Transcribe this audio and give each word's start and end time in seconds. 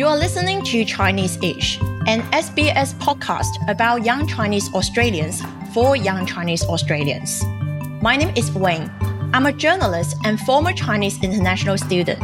You 0.00 0.06
are 0.06 0.16
listening 0.16 0.64
to 0.64 0.82
Chinese 0.86 1.36
Ish, 1.42 1.78
an 2.06 2.22
SBS 2.32 2.94
podcast 2.94 3.52
about 3.68 4.02
young 4.02 4.26
Chinese 4.26 4.72
Australians 4.72 5.42
for 5.74 5.94
young 5.94 6.24
Chinese 6.24 6.64
Australians. 6.64 7.44
My 8.00 8.16
name 8.16 8.32
is 8.34 8.50
Wing. 8.52 8.90
I'm 9.34 9.44
a 9.44 9.52
journalist 9.52 10.16
and 10.24 10.40
former 10.40 10.72
Chinese 10.72 11.22
international 11.22 11.76
student. 11.76 12.22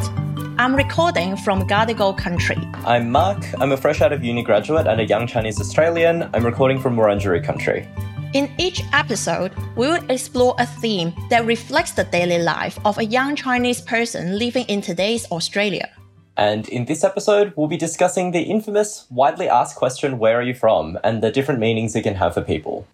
I'm 0.59 0.75
recording 0.75 1.37
from 1.37 1.69
Gadigal 1.69 2.17
country. 2.17 2.57
I'm 2.87 3.11
Mark. 3.11 3.45
I'm 3.61 3.73
a 3.73 3.77
fresh 3.77 4.01
out 4.01 4.15
of 4.15 4.25
uni 4.25 4.43
graduate 4.43 4.87
and 4.87 4.99
a 4.99 5.05
young 5.05 5.27
Chinese 5.27 5.61
Australian. 5.61 6.31
I'm 6.33 6.47
recording 6.47 6.81
from 6.81 6.97
Wurundjeri 6.97 7.45
country. 7.45 7.87
In 8.33 8.51
each 8.57 8.85
episode, 8.95 9.53
we 9.77 9.87
will 9.87 10.03
explore 10.09 10.55
a 10.59 10.65
theme 10.65 11.13
that 11.29 11.45
reflects 11.45 11.93
the 11.93 12.05
daily 12.05 12.43
life 12.43 12.79
of 12.87 12.97
a 12.97 13.05
young 13.05 13.37
Chinese 13.37 13.83
person 13.83 14.39
living 14.39 14.65
in 14.65 14.81
today's 14.81 15.31
Australia. 15.31 15.91
And 16.37 16.69
in 16.69 16.85
this 16.85 17.03
episode, 17.03 17.53
we'll 17.57 17.69
be 17.69 17.77
discussing 17.77 18.31
the 18.31 18.43
infamous, 18.43 19.07
widely 19.11 19.49
asked 19.49 19.77
question, 19.77 20.19
Where 20.19 20.39
are 20.39 20.43
you 20.43 20.55
from? 20.55 20.99
and 21.03 21.23
the 21.23 21.31
different 21.31 21.61
meanings 21.61 21.97
it 21.97 22.03
can 22.03 22.15
have 22.15 22.35
for 22.35 22.43
people. 22.43 22.87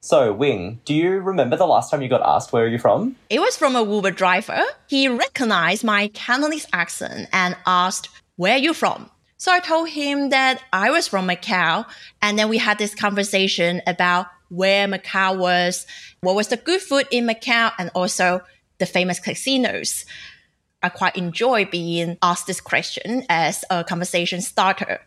So, 0.00 0.32
Wing, 0.32 0.80
do 0.84 0.94
you 0.94 1.20
remember 1.20 1.56
the 1.56 1.66
last 1.66 1.90
time 1.90 2.02
you 2.02 2.08
got 2.08 2.26
asked, 2.26 2.52
Where 2.52 2.64
are 2.64 2.68
you 2.68 2.78
from? 2.78 3.16
It 3.30 3.40
was 3.40 3.56
from 3.56 3.76
a 3.76 3.84
Uber 3.84 4.10
driver. 4.10 4.62
He 4.88 5.08
recognized 5.08 5.84
my 5.84 6.08
Cantonese 6.08 6.66
accent 6.72 7.28
and 7.32 7.56
asked, 7.66 8.08
Where 8.36 8.54
are 8.54 8.58
you 8.58 8.74
from? 8.74 9.10
So 9.38 9.52
I 9.52 9.60
told 9.60 9.88
him 9.88 10.30
that 10.30 10.62
I 10.72 10.90
was 10.90 11.08
from 11.08 11.28
Macau. 11.28 11.86
And 12.20 12.38
then 12.38 12.48
we 12.48 12.58
had 12.58 12.78
this 12.78 12.94
conversation 12.94 13.80
about 13.86 14.26
where 14.50 14.86
Macau 14.86 15.38
was, 15.38 15.86
what 16.20 16.34
was 16.36 16.48
the 16.48 16.56
good 16.56 16.80
food 16.80 17.06
in 17.10 17.26
Macau, 17.26 17.72
and 17.78 17.90
also 17.94 18.42
the 18.78 18.86
famous 18.86 19.18
casinos. 19.18 20.04
I 20.82 20.88
quite 20.88 21.16
enjoy 21.16 21.64
being 21.64 22.18
asked 22.22 22.46
this 22.46 22.60
question 22.60 23.24
as 23.28 23.64
a 23.70 23.84
conversation 23.84 24.40
starter. 24.40 25.00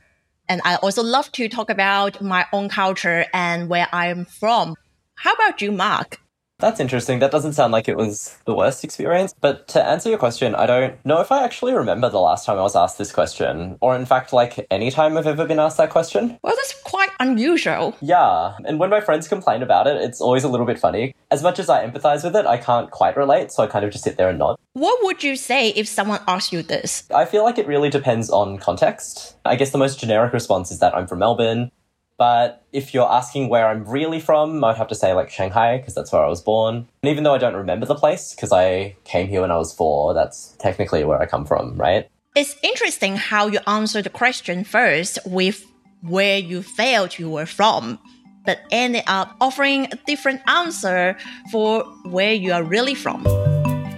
And 0.48 0.62
I 0.64 0.76
also 0.76 1.04
love 1.04 1.31
to 1.34 1.50
talk 1.50 1.70
about 1.70 2.22
my 2.22 2.45
own 2.54 2.70
culture 2.70 3.26
and 3.34 3.68
where 3.68 3.88
I'm 3.92 4.26
from. 4.26 4.76
How 5.16 5.34
about 5.34 5.62
you, 5.62 5.72
Mark? 5.72 6.20
That's 6.59 6.80
interesting. 6.80 7.20
That 7.20 7.31
doesn't 7.31 7.53
sound 7.53 7.73
like 7.73 7.89
it 7.89 7.98
was 7.98 8.38
the 8.45 8.53
worst 8.53 8.84
experience. 8.84 9.36
But 9.42 9.67
to 9.70 9.84
answer 9.84 10.09
your 10.09 10.17
question, 10.17 10.56
I 10.56 10.66
don't 10.66 11.06
know 11.06 11.20
if 11.20 11.31
I 11.31 11.44
actually 11.44 11.73
remember 11.73 12.09
the 12.09 12.20
last 12.20 12.45
time 12.45 12.58
I 12.58 12.62
was 12.62 12.75
asked 12.78 12.97
this 12.97 13.12
question, 13.12 13.78
or 13.81 13.95
in 13.95 14.06
fact, 14.06 14.31
like 14.31 14.66
any 14.72 14.89
time 14.89 15.17
I've 15.17 15.28
ever 15.28 15.45
been 15.45 15.59
asked 15.59 15.78
that 15.78 15.89
question. 15.89 16.39
Well, 16.44 16.56
that's 16.56 16.81
quite 16.84 17.09
unusual. 17.20 17.95
Yeah. 18.02 18.56
And 18.64 18.80
when 18.80 18.89
my 18.89 19.02
friends 19.02 19.28
complain 19.28 19.64
about 19.64 19.86
it, 19.86 19.97
it's 19.97 20.22
always 20.22 20.45
a 20.45 20.47
little 20.47 20.66
bit 20.66 20.80
funny. 20.80 21.14
As 21.30 21.44
much 21.44 21.59
as 21.59 21.70
I 21.70 21.86
empathize 21.86 22.23
with 22.23 22.36
it, 22.38 22.45
I 22.45 22.58
can't 22.58 22.90
quite 22.90 23.17
relate, 23.17 23.52
so 23.52 23.62
I 23.62 23.67
kind 23.67 23.84
of 23.84 23.92
just 23.92 24.06
sit 24.06 24.16
there 24.16 24.30
and 24.30 24.40
nod. 24.40 24.58
What 24.73 25.03
would 25.03 25.23
you 25.23 25.36
say 25.36 25.69
if 25.69 25.88
someone 25.90 26.22
asked 26.28 26.53
you 26.53 26.64
this? 26.64 27.03
I 27.13 27.25
feel 27.25 27.44
like 27.44 27.58
it 27.58 27.68
really 27.68 27.90
depends 27.90 28.29
on 28.29 28.59
context. 28.59 29.35
I 29.44 29.58
guess 29.58 29.72
the 29.72 29.78
most 29.78 30.00
generic 30.00 30.31
response 30.31 30.72
is 30.72 30.79
that 30.79 30.96
I'm 30.96 31.08
from 31.08 31.19
Melbourne. 31.19 31.69
But 32.18 32.64
if 32.72 32.94
you're 32.94 33.12
asking 33.12 33.50
where 33.50 33.68
I'm 33.68 33.86
really 33.86 34.22
from, 34.22 34.64
I'd 34.64 34.78
have 34.78 34.88
to 34.88 34.96
say 34.96 35.14
like 35.14 35.30
Shanghai, 35.30 35.78
because 35.78 35.94
that's 35.94 36.12
where 36.12 36.24
I 36.24 36.30
was 36.30 36.42
born. 36.42 36.88
And 37.03 37.12
even 37.12 37.24
though 37.24 37.34
I 37.34 37.38
don't 37.38 37.56
remember 37.56 37.86
the 37.86 37.96
place, 37.96 38.34
because 38.34 38.53
I 38.53 38.96
came 39.03 39.28
here 39.28 39.42
when 39.42 39.52
I 39.52 39.58
was 39.58 39.74
four, 39.74 40.14
that's 40.14 40.56
technically 40.59 41.03
where 41.03 41.22
I 41.22 41.26
come 41.26 41.46
from, 41.46 41.76
right? 41.76 42.09
It's 42.36 42.56
interesting 42.64 43.18
how 43.18 43.48
you 43.48 43.59
answer 43.68 44.02
the 44.02 44.09
question 44.09 44.64
first 44.64 45.20
with 45.26 45.66
where 46.02 46.38
you 46.38 46.62
felt 46.62 47.20
you 47.20 47.30
were 47.30 47.46
from, 47.46 48.00
but 48.46 48.59
ended 48.72 49.03
up 49.08 49.36
offering 49.42 49.88
a 49.92 49.96
different 50.08 50.42
answer 50.47 51.18
for 51.52 51.84
where 52.03 52.34
you 52.34 52.53
are 52.53 52.64
really 52.64 52.96
from. 52.96 53.26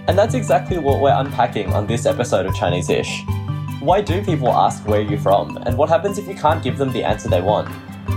And 0.08 0.18
that's 0.18 0.34
exactly 0.34 0.78
what 0.78 1.00
we're 1.00 1.14
unpacking 1.14 1.72
on 1.72 1.86
this 1.86 2.06
episode 2.06 2.46
of 2.46 2.54
Chinese 2.54 2.88
Ish. 2.88 3.22
Why 3.80 4.00
do 4.00 4.24
people 4.24 4.48
ask 4.48 4.86
where 4.88 5.02
you're 5.02 5.20
from? 5.20 5.56
And 5.58 5.76
what 5.76 5.88
happens 5.88 6.18
if 6.18 6.26
you 6.26 6.34
can't 6.34 6.64
give 6.64 6.78
them 6.78 6.92
the 6.92 7.04
answer 7.04 7.28
they 7.28 7.42
want? 7.42 7.68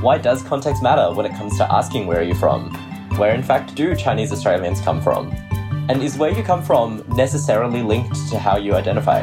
Why 0.02 0.18
does 0.18 0.42
context 0.42 0.82
matter 0.82 1.14
when 1.14 1.28
it 1.28 1.36
comes 1.36 1.58
to 1.58 1.72
asking 1.72 2.08
where 2.08 2.22
are 2.22 2.24
you 2.24 2.34
from? 2.34 2.74
Where 3.18 3.36
in 3.36 3.44
fact 3.44 3.76
do 3.76 3.96
Chinese 3.96 4.32
Australians 4.32 4.82
come 4.82 5.00
from? 5.00 5.32
And 5.90 6.02
is 6.02 6.18
where 6.18 6.32
you 6.32 6.42
come 6.42 6.64
from 6.64 7.04
necessarily 7.10 7.84
linked 7.84 8.16
to 8.32 8.40
how 8.40 8.58
you 8.58 8.74
identify? 8.74 9.22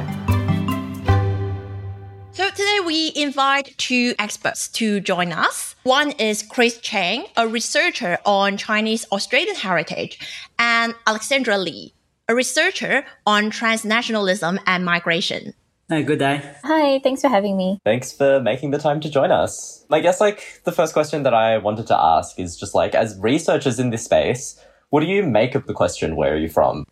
So 2.30 2.48
today 2.50 2.78
we 2.86 3.10
invite 3.16 3.76
two 3.76 4.14
experts 4.20 4.68
to 4.68 5.00
join 5.00 5.32
us. 5.32 5.74
One 5.82 6.12
is 6.12 6.44
Chris 6.44 6.78
Cheng, 6.78 7.24
a 7.36 7.48
researcher 7.48 8.18
on 8.24 8.56
Chinese 8.56 9.04
Australian 9.10 9.56
heritage, 9.56 10.20
and 10.60 10.94
Alexandra 11.08 11.58
Lee, 11.58 11.92
a 12.28 12.36
researcher 12.36 13.04
on 13.26 13.50
transnationalism 13.50 14.60
and 14.64 14.84
migration. 14.84 15.54
Hey, 15.90 16.02
good 16.02 16.18
day. 16.18 16.42
Hi, 16.64 16.98
thanks 16.98 17.22
for 17.22 17.28
having 17.28 17.56
me. 17.56 17.80
Thanks 17.82 18.12
for 18.12 18.40
making 18.40 18.72
the 18.72 18.78
time 18.78 19.00
to 19.00 19.08
join 19.08 19.32
us. 19.32 19.86
I 19.90 20.00
guess, 20.00 20.20
like, 20.20 20.60
the 20.64 20.72
first 20.72 20.92
question 20.92 21.22
that 21.22 21.32
I 21.32 21.56
wanted 21.56 21.86
to 21.86 21.98
ask 21.98 22.38
is 22.38 22.58
just 22.58 22.74
like, 22.74 22.94
as 22.94 23.18
researchers 23.18 23.78
in 23.78 23.88
this 23.88 24.04
space, 24.04 24.62
what 24.90 25.00
do 25.00 25.06
you 25.06 25.22
make 25.22 25.54
of 25.54 25.66
the 25.66 25.72
question, 25.72 26.14
where 26.14 26.34
are 26.34 26.36
you 26.36 26.50
from? 26.50 26.84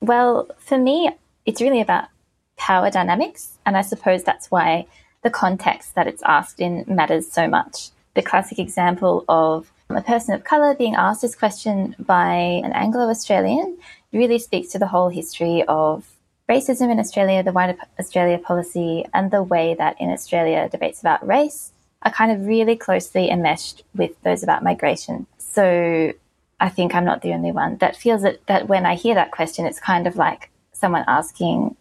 Well, 0.00 0.48
for 0.56 0.78
me, 0.78 1.10
it's 1.44 1.60
really 1.60 1.82
about 1.82 2.08
power 2.56 2.90
dynamics. 2.90 3.58
And 3.66 3.76
I 3.76 3.82
suppose 3.82 4.24
that's 4.24 4.50
why 4.50 4.86
the 5.20 5.28
context 5.28 5.94
that 5.94 6.06
it's 6.06 6.22
asked 6.24 6.58
in 6.58 6.86
matters 6.88 7.30
so 7.30 7.48
much. 7.48 7.90
The 8.14 8.22
classic 8.22 8.58
example 8.58 9.26
of 9.28 9.70
a 9.90 10.00
person 10.00 10.32
of 10.32 10.44
colour 10.44 10.74
being 10.74 10.94
asked 10.94 11.20
this 11.20 11.34
question 11.34 11.94
by 11.98 12.32
an 12.64 12.72
Anglo 12.72 13.10
Australian 13.10 13.76
really 14.10 14.38
speaks 14.38 14.68
to 14.68 14.78
the 14.78 14.86
whole 14.86 15.10
history 15.10 15.64
of 15.68 16.06
racism 16.48 16.90
in 16.90 16.98
Australia, 16.98 17.42
the 17.42 17.52
White 17.52 17.76
Australia 17.98 18.38
policy, 18.38 19.04
and 19.12 19.30
the 19.30 19.42
way 19.42 19.74
that 19.74 20.00
in 20.00 20.10
Australia 20.10 20.68
debates 20.68 21.00
about 21.00 21.26
race 21.26 21.72
are 22.02 22.12
kind 22.12 22.32
of 22.32 22.46
really 22.46 22.76
closely 22.76 23.30
enmeshed 23.30 23.82
with 23.94 24.12
those 24.22 24.42
about 24.42 24.62
migration. 24.62 25.26
So 25.38 26.12
I 26.60 26.68
think 26.68 26.94
I'm 26.94 27.04
not 27.04 27.22
the 27.22 27.32
only 27.32 27.52
one 27.52 27.76
that 27.78 27.96
feels 27.96 28.22
that, 28.22 28.46
that 28.46 28.68
when 28.68 28.86
I 28.86 28.94
hear 28.94 29.14
that 29.14 29.30
question, 29.32 29.66
it's 29.66 29.80
kind 29.80 30.06
of 30.06 30.16
like 30.16 30.50
someone 30.72 31.04
asking, 31.06 31.76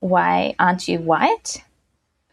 why 0.00 0.54
aren't 0.58 0.88
you 0.88 0.98
white? 0.98 1.62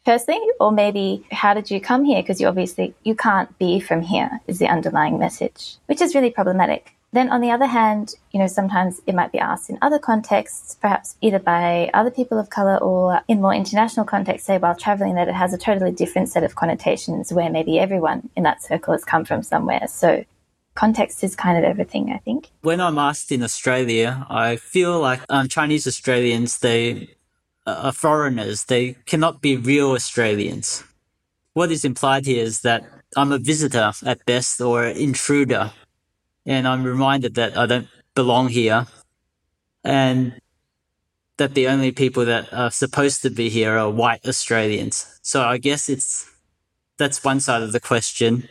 Firstly, 0.03 0.39
or 0.59 0.71
maybe 0.71 1.25
how 1.31 1.53
did 1.53 1.69
you 1.69 1.81
come 1.81 2.05
here? 2.05 2.21
Because 2.21 2.39
you 2.39 2.47
obviously 2.47 2.95
you 3.03 3.13
can't 3.13 3.57
be 3.59 3.79
from 3.79 4.01
here 4.01 4.39
is 4.47 4.57
the 4.57 4.67
underlying 4.67 5.19
message, 5.19 5.75
which 5.87 6.01
is 6.01 6.15
really 6.15 6.31
problematic. 6.31 6.96
Then, 7.13 7.29
on 7.29 7.39
the 7.39 7.51
other 7.51 7.67
hand, 7.67 8.15
you 8.31 8.39
know, 8.39 8.47
sometimes 8.47 9.01
it 9.07 9.15
might 9.15 9.31
be 9.31 9.39
asked 9.39 9.69
in 9.69 9.77
other 9.81 9.97
contexts, 9.97 10.75
perhaps 10.75 11.15
either 11.21 11.39
by 11.39 11.89
other 11.93 12.11
people 12.11 12.37
of 12.37 12.49
color 12.49 12.77
or 12.77 13.21
in 13.27 13.41
more 13.41 13.53
international 13.53 14.05
contexts, 14.05 14.45
say 14.47 14.57
while 14.57 14.75
traveling, 14.75 15.15
that 15.15 15.29
it 15.29 15.33
has 15.33 15.53
a 15.53 15.57
totally 15.57 15.91
different 15.91 16.29
set 16.29 16.43
of 16.43 16.55
connotations 16.55 17.31
where 17.31 17.49
maybe 17.49 17.79
everyone 17.79 18.29
in 18.35 18.43
that 18.43 18.61
circle 18.61 18.93
has 18.93 19.05
come 19.05 19.23
from 19.23 19.41
somewhere. 19.41 19.87
So, 19.87 20.25
context 20.75 21.23
is 21.23 21.35
kind 21.35 21.57
of 21.57 21.63
everything, 21.63 22.11
I 22.11 22.17
think. 22.17 22.49
When 22.61 22.81
I'm 22.81 22.97
asked 22.97 23.31
in 23.31 23.41
Australia, 23.41 24.27
I 24.29 24.57
feel 24.57 24.99
like 24.99 25.21
um, 25.29 25.47
Chinese 25.47 25.87
Australians, 25.87 26.59
they 26.59 27.15
are 27.65 27.93
foreigners. 27.93 28.65
They 28.65 28.93
cannot 29.05 29.41
be 29.41 29.55
real 29.55 29.91
Australians. 29.91 30.83
What 31.53 31.71
is 31.71 31.85
implied 31.85 32.25
here 32.25 32.43
is 32.43 32.61
that 32.61 32.83
I'm 33.15 33.31
a 33.31 33.39
visitor 33.39 33.91
at 34.05 34.25
best 34.25 34.59
or 34.61 34.83
an 34.83 34.97
intruder 34.97 35.71
and 36.47 36.67
I'm 36.67 36.83
reminded 36.83 37.35
that 37.35 37.57
I 37.57 37.65
don't 37.65 37.87
belong 38.15 38.47
here 38.47 38.87
and 39.83 40.39
that 41.37 41.53
the 41.53 41.67
only 41.67 41.91
people 41.91 42.25
that 42.25 42.51
are 42.51 42.71
supposed 42.71 43.21
to 43.21 43.29
be 43.29 43.49
here 43.49 43.77
are 43.77 43.89
white 43.89 44.25
Australians. 44.25 45.19
So 45.21 45.43
I 45.43 45.59
guess 45.59 45.89
it's 45.89 46.27
that's 46.97 47.23
one 47.23 47.39
side 47.39 47.61
of 47.61 47.73
the 47.73 47.79
question. 47.79 48.49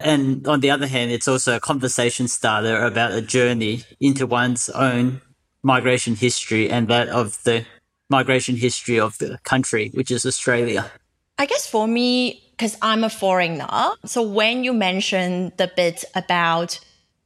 And 0.00 0.46
on 0.48 0.60
the 0.60 0.70
other 0.70 0.86
hand, 0.86 1.10
it's 1.10 1.28
also 1.28 1.56
a 1.56 1.60
conversation 1.60 2.28
starter 2.28 2.82
about 2.82 3.12
a 3.12 3.20
journey 3.20 3.82
into 4.00 4.26
one's 4.26 4.70
own 4.70 5.20
migration 5.62 6.14
history 6.14 6.70
and 6.70 6.88
that 6.88 7.08
of 7.08 7.42
the 7.44 7.66
migration 8.08 8.56
history 8.56 8.98
of 8.98 9.18
the 9.18 9.38
country, 9.44 9.90
which 9.94 10.10
is 10.10 10.24
Australia. 10.24 10.90
I 11.38 11.46
guess 11.46 11.66
for 11.66 11.86
me, 11.86 12.42
because 12.50 12.76
I'm 12.80 13.02
a 13.02 13.10
foreigner, 13.10 13.92
so 14.04 14.22
when 14.22 14.62
you 14.64 14.72
mention 14.72 15.52
the 15.56 15.70
bit 15.74 16.04
about 16.14 16.78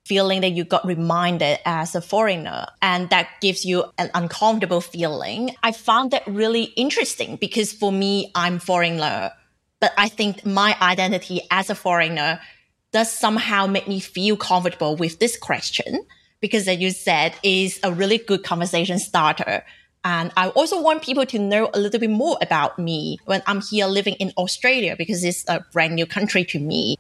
feeling 0.08 0.40
that 0.40 0.52
you 0.52 0.64
got 0.64 0.87
reminded 0.87 1.58
as 1.66 1.94
a 1.94 2.00
foreigner 2.00 2.66
and 2.81 3.10
that 3.10 3.28
gives 3.43 3.64
you 3.64 3.84
an 3.99 4.10
uncomfortable 4.14 4.81
feeling. 4.81 5.55
I 5.62 5.72
found 5.72 6.12
that 6.12 6.26
really 6.26 6.64
interesting 6.64 7.37
because 7.37 7.72
for 7.72 7.93
me, 7.93 8.32
I'm 8.34 8.58
foreigner, 8.58 9.32
but 9.81 9.93
I 9.99 10.08
think 10.08 10.46
my 10.46 10.75
identity 10.81 11.43
as 11.50 11.69
a 11.69 11.75
foreigner 11.75 12.40
does 12.90 13.12
somehow 13.12 13.66
make 13.66 13.87
me 13.87 14.00
feel 14.00 14.37
comfortable 14.37 14.96
with 14.96 15.19
this 15.19 15.37
question 15.37 16.06
because 16.40 16.66
as 16.66 16.78
you 16.78 16.90
said 16.90 17.34
is 17.43 17.78
a 17.82 17.93
really 17.93 18.19
good 18.19 18.43
conversation 18.43 18.99
starter. 18.99 19.62
And 20.05 20.32
I 20.37 20.49
also 20.50 20.81
want 20.81 21.02
people 21.02 21.26
to 21.26 21.38
know 21.38 21.69
a 21.75 21.78
little 21.78 22.00
bit 22.00 22.10
more 22.10 22.38
about 22.40 22.78
me 22.78 23.19
when 23.26 23.43
I'm 23.46 23.60
here 23.60 23.87
living 23.87 24.14
in 24.14 24.32
Australia 24.38 24.94
because 24.96 25.22
it's 25.22 25.44
a 25.49 25.64
brand 25.72 25.96
new 25.96 26.06
country 26.06 26.44
to 26.46 26.58
me. 26.58 26.96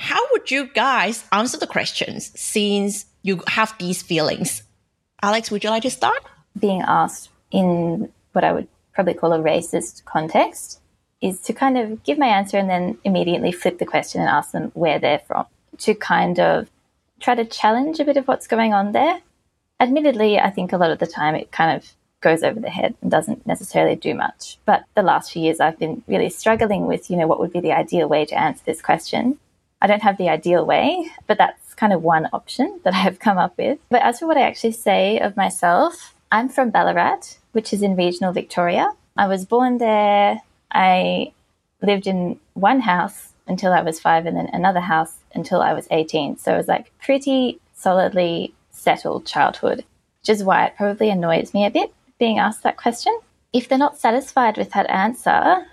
How 0.00 0.18
would 0.32 0.50
you 0.50 0.64
guys 0.64 1.24
answer 1.30 1.58
the 1.58 1.66
questions 1.66 2.32
since 2.34 3.04
you 3.22 3.42
have 3.46 3.74
these 3.78 4.00
feelings? 4.00 4.62
Alex, 5.22 5.50
would 5.50 5.62
you 5.62 5.68
like 5.68 5.82
to 5.82 5.90
start? 5.90 6.22
Being 6.58 6.80
asked 6.80 7.28
in 7.50 8.10
what 8.32 8.42
I 8.42 8.52
would 8.52 8.66
probably 8.94 9.12
call 9.12 9.34
a 9.34 9.38
racist 9.38 10.06
context 10.06 10.80
is 11.20 11.42
to 11.42 11.52
kind 11.52 11.76
of 11.76 12.02
give 12.02 12.16
my 12.16 12.28
answer 12.28 12.56
and 12.56 12.70
then 12.70 12.96
immediately 13.04 13.52
flip 13.52 13.78
the 13.78 13.84
question 13.84 14.22
and 14.22 14.30
ask 14.30 14.52
them 14.52 14.70
where 14.72 14.98
they're 14.98 15.18
from 15.18 15.44
to 15.80 15.94
kind 15.94 16.40
of 16.40 16.70
try 17.20 17.34
to 17.34 17.44
challenge 17.44 18.00
a 18.00 18.04
bit 18.06 18.16
of 18.16 18.26
what's 18.26 18.46
going 18.46 18.72
on 18.72 18.92
there. 18.92 19.20
Admittedly, 19.78 20.38
I 20.38 20.48
think 20.48 20.72
a 20.72 20.78
lot 20.78 20.90
of 20.90 20.98
the 20.98 21.06
time 21.06 21.34
it 21.34 21.52
kind 21.52 21.76
of 21.76 21.92
goes 22.22 22.42
over 22.42 22.58
the 22.58 22.70
head 22.70 22.94
and 23.02 23.10
doesn't 23.10 23.46
necessarily 23.46 23.96
do 23.96 24.14
much. 24.14 24.56
But 24.64 24.84
the 24.94 25.02
last 25.02 25.30
few 25.30 25.42
years 25.42 25.60
I've 25.60 25.78
been 25.78 26.02
really 26.06 26.30
struggling 26.30 26.86
with, 26.86 27.10
you 27.10 27.18
know, 27.18 27.26
what 27.26 27.38
would 27.38 27.52
be 27.52 27.60
the 27.60 27.72
ideal 27.72 28.08
way 28.08 28.24
to 28.24 28.40
answer 28.40 28.62
this 28.64 28.80
question. 28.80 29.38
I 29.82 29.86
don't 29.86 30.02
have 30.02 30.18
the 30.18 30.28
ideal 30.28 30.64
way, 30.64 31.10
but 31.26 31.38
that's 31.38 31.74
kind 31.74 31.92
of 31.92 32.02
one 32.02 32.28
option 32.32 32.80
that 32.84 32.94
I 32.94 32.98
have 32.98 33.18
come 33.18 33.38
up 33.38 33.56
with. 33.56 33.78
But 33.88 34.02
as 34.02 34.18
for 34.18 34.26
what 34.26 34.36
I 34.36 34.42
actually 34.42 34.72
say 34.72 35.18
of 35.18 35.36
myself, 35.36 36.14
I'm 36.30 36.48
from 36.48 36.70
Ballarat, 36.70 37.38
which 37.52 37.72
is 37.72 37.82
in 37.82 37.96
regional 37.96 38.32
Victoria. 38.32 38.92
I 39.16 39.26
was 39.26 39.44
born 39.44 39.78
there. 39.78 40.42
I 40.70 41.32
lived 41.82 42.06
in 42.06 42.38
one 42.54 42.80
house 42.80 43.32
until 43.46 43.72
I 43.72 43.82
was 43.82 43.98
five 43.98 44.26
and 44.26 44.36
then 44.36 44.48
another 44.52 44.80
house 44.80 45.14
until 45.34 45.60
I 45.60 45.72
was 45.72 45.88
18. 45.90 46.38
So 46.38 46.54
it 46.54 46.56
was 46.58 46.68
like 46.68 46.92
pretty 47.00 47.58
solidly 47.74 48.54
settled 48.70 49.26
childhood, 49.26 49.84
which 50.20 50.28
is 50.28 50.44
why 50.44 50.66
it 50.66 50.76
probably 50.76 51.10
annoys 51.10 51.52
me 51.52 51.64
a 51.64 51.70
bit 51.70 51.92
being 52.18 52.38
asked 52.38 52.62
that 52.62 52.76
question. 52.76 53.18
If 53.52 53.68
they're 53.68 53.78
not 53.78 53.98
satisfied 53.98 54.56
with 54.56 54.70
that 54.70 54.88
answer, 54.88 55.66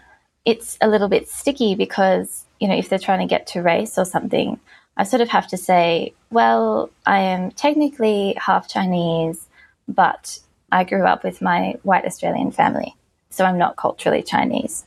it's 0.46 0.78
a 0.82 0.88
little 0.88 1.10
bit 1.10 1.30
sticky 1.30 1.76
because 1.76 2.46
you 2.60 2.68
know, 2.68 2.76
if 2.76 2.90
they're 2.90 3.00
trying 3.00 3.20
to 3.20 3.34
get 3.34 3.48
to 3.48 3.62
race 3.62 3.98
or 3.98 4.06
something, 4.06 4.60
I 4.96 5.04
sort 5.04 5.22
of 5.22 5.30
have 5.30 5.48
to 5.50 5.58
say, 5.58 6.14
well, 6.32 6.90
I 7.06 7.20
am 7.20 7.52
technically 7.52 8.36
half 8.38 8.68
Chinese, 8.68 9.48
but 9.88 10.40
I 10.72 10.84
grew 10.84 11.06
up 11.06 11.24
with 11.24 11.42
my 11.42 11.76
white 11.84 12.06
Australian 12.06 12.52
family, 12.52 12.96
so 13.30 13.46
I'm 13.46 13.60
not 13.60 13.78
culturally 13.78 14.24
Chinese. 14.24 14.86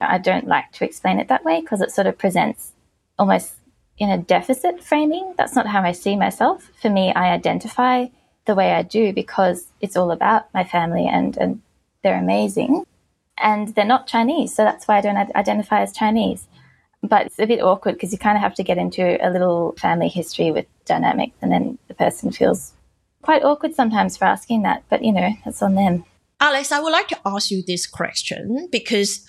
I 0.00 0.18
don't 0.18 0.46
like 0.46 0.70
to 0.72 0.84
explain 0.84 1.18
it 1.18 1.28
that 1.28 1.44
way 1.44 1.60
because 1.60 1.80
it 1.80 1.90
sort 1.90 2.06
of 2.06 2.18
presents 2.18 2.72
almost 3.18 3.54
in 3.96 4.10
a 4.10 4.18
deficit 4.18 4.84
framing. 4.84 5.34
That's 5.36 5.56
not 5.56 5.66
how 5.66 5.82
I 5.82 5.92
see 5.92 6.14
myself. 6.14 6.70
For 6.80 6.90
me, 6.90 7.12
I 7.12 7.32
identify 7.32 8.06
the 8.44 8.54
way 8.54 8.72
I 8.72 8.82
do 8.82 9.12
because 9.12 9.66
it's 9.80 9.96
all 9.96 10.12
about 10.12 10.52
my 10.54 10.62
family 10.62 11.06
and, 11.06 11.36
and 11.36 11.62
they're 12.02 12.18
amazing. 12.18 12.84
And 13.40 13.68
they're 13.74 13.84
not 13.84 14.08
Chinese, 14.08 14.54
so 14.54 14.64
that's 14.64 14.86
why 14.86 14.98
I 14.98 15.00
don't 15.00 15.16
identify 15.16 15.82
as 15.82 15.92
Chinese 15.92 16.48
but 17.02 17.26
it's 17.26 17.38
a 17.38 17.46
bit 17.46 17.62
awkward 17.62 17.92
because 17.94 18.12
you 18.12 18.18
kind 18.18 18.36
of 18.36 18.42
have 18.42 18.54
to 18.54 18.64
get 18.64 18.78
into 18.78 19.24
a 19.24 19.30
little 19.30 19.74
family 19.78 20.08
history 20.08 20.50
with 20.50 20.66
dynamics, 20.84 21.36
and 21.40 21.52
then 21.52 21.78
the 21.88 21.94
person 21.94 22.30
feels 22.32 22.72
quite 23.22 23.44
awkward 23.44 23.74
sometimes 23.74 24.16
for 24.16 24.24
asking 24.24 24.62
that. 24.62 24.84
But 24.88 25.04
you 25.04 25.12
know, 25.12 25.30
that's 25.44 25.62
on 25.62 25.74
them. 25.74 26.04
Alex, 26.40 26.70
I 26.70 26.80
would 26.80 26.92
like 26.92 27.08
to 27.08 27.18
ask 27.26 27.50
you 27.50 27.62
this 27.66 27.86
question 27.86 28.68
because 28.70 29.24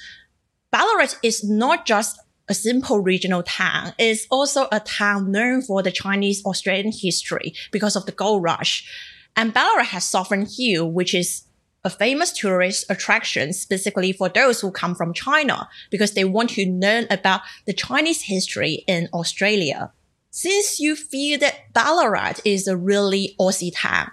Ballarat 0.71 1.16
is 1.24 1.44
not 1.44 1.86
just 1.86 2.19
a 2.48 2.54
simple 2.54 3.00
regional 3.00 3.44
town. 3.44 3.94
It's 3.98 4.27
also 4.30 4.68
a 4.72 4.80
town 4.80 5.31
known 5.31 5.62
for 5.62 5.81
the 5.81 5.92
Chinese 5.92 6.44
Australian 6.45 6.92
history 6.92 7.54
because 7.72 7.95
of 7.95 8.06
the 8.06 8.12
gold 8.12 8.44
rush. 8.44 8.88
And 9.36 9.54
Ballarat 9.54 9.86
has 9.86 10.04
Sovereign 10.04 10.48
Hill, 10.48 10.92
which 10.92 11.13
is 11.13 11.44
a 11.83 11.89
famous 11.89 12.31
tourist 12.31 12.85
attraction 12.89 13.53
specifically 13.53 14.11
for 14.11 14.29
those 14.29 14.59
who 14.59 14.71
come 14.71 14.95
from 14.95 15.13
China 15.13 15.69
because 15.89 16.13
they 16.13 16.25
want 16.25 16.51
to 16.51 16.69
learn 16.69 17.07
about 17.09 17.41
the 17.65 17.73
Chinese 17.73 18.23
history 18.23 18.83
in 18.87 19.09
Australia. 19.13 19.91
Since 20.31 20.79
you 20.79 20.95
feel 20.95 21.39
that 21.39 21.73
Ballarat 21.73 22.41
is 22.45 22.67
a 22.67 22.77
really 22.77 23.35
Aussie 23.39 23.71
town, 23.73 24.11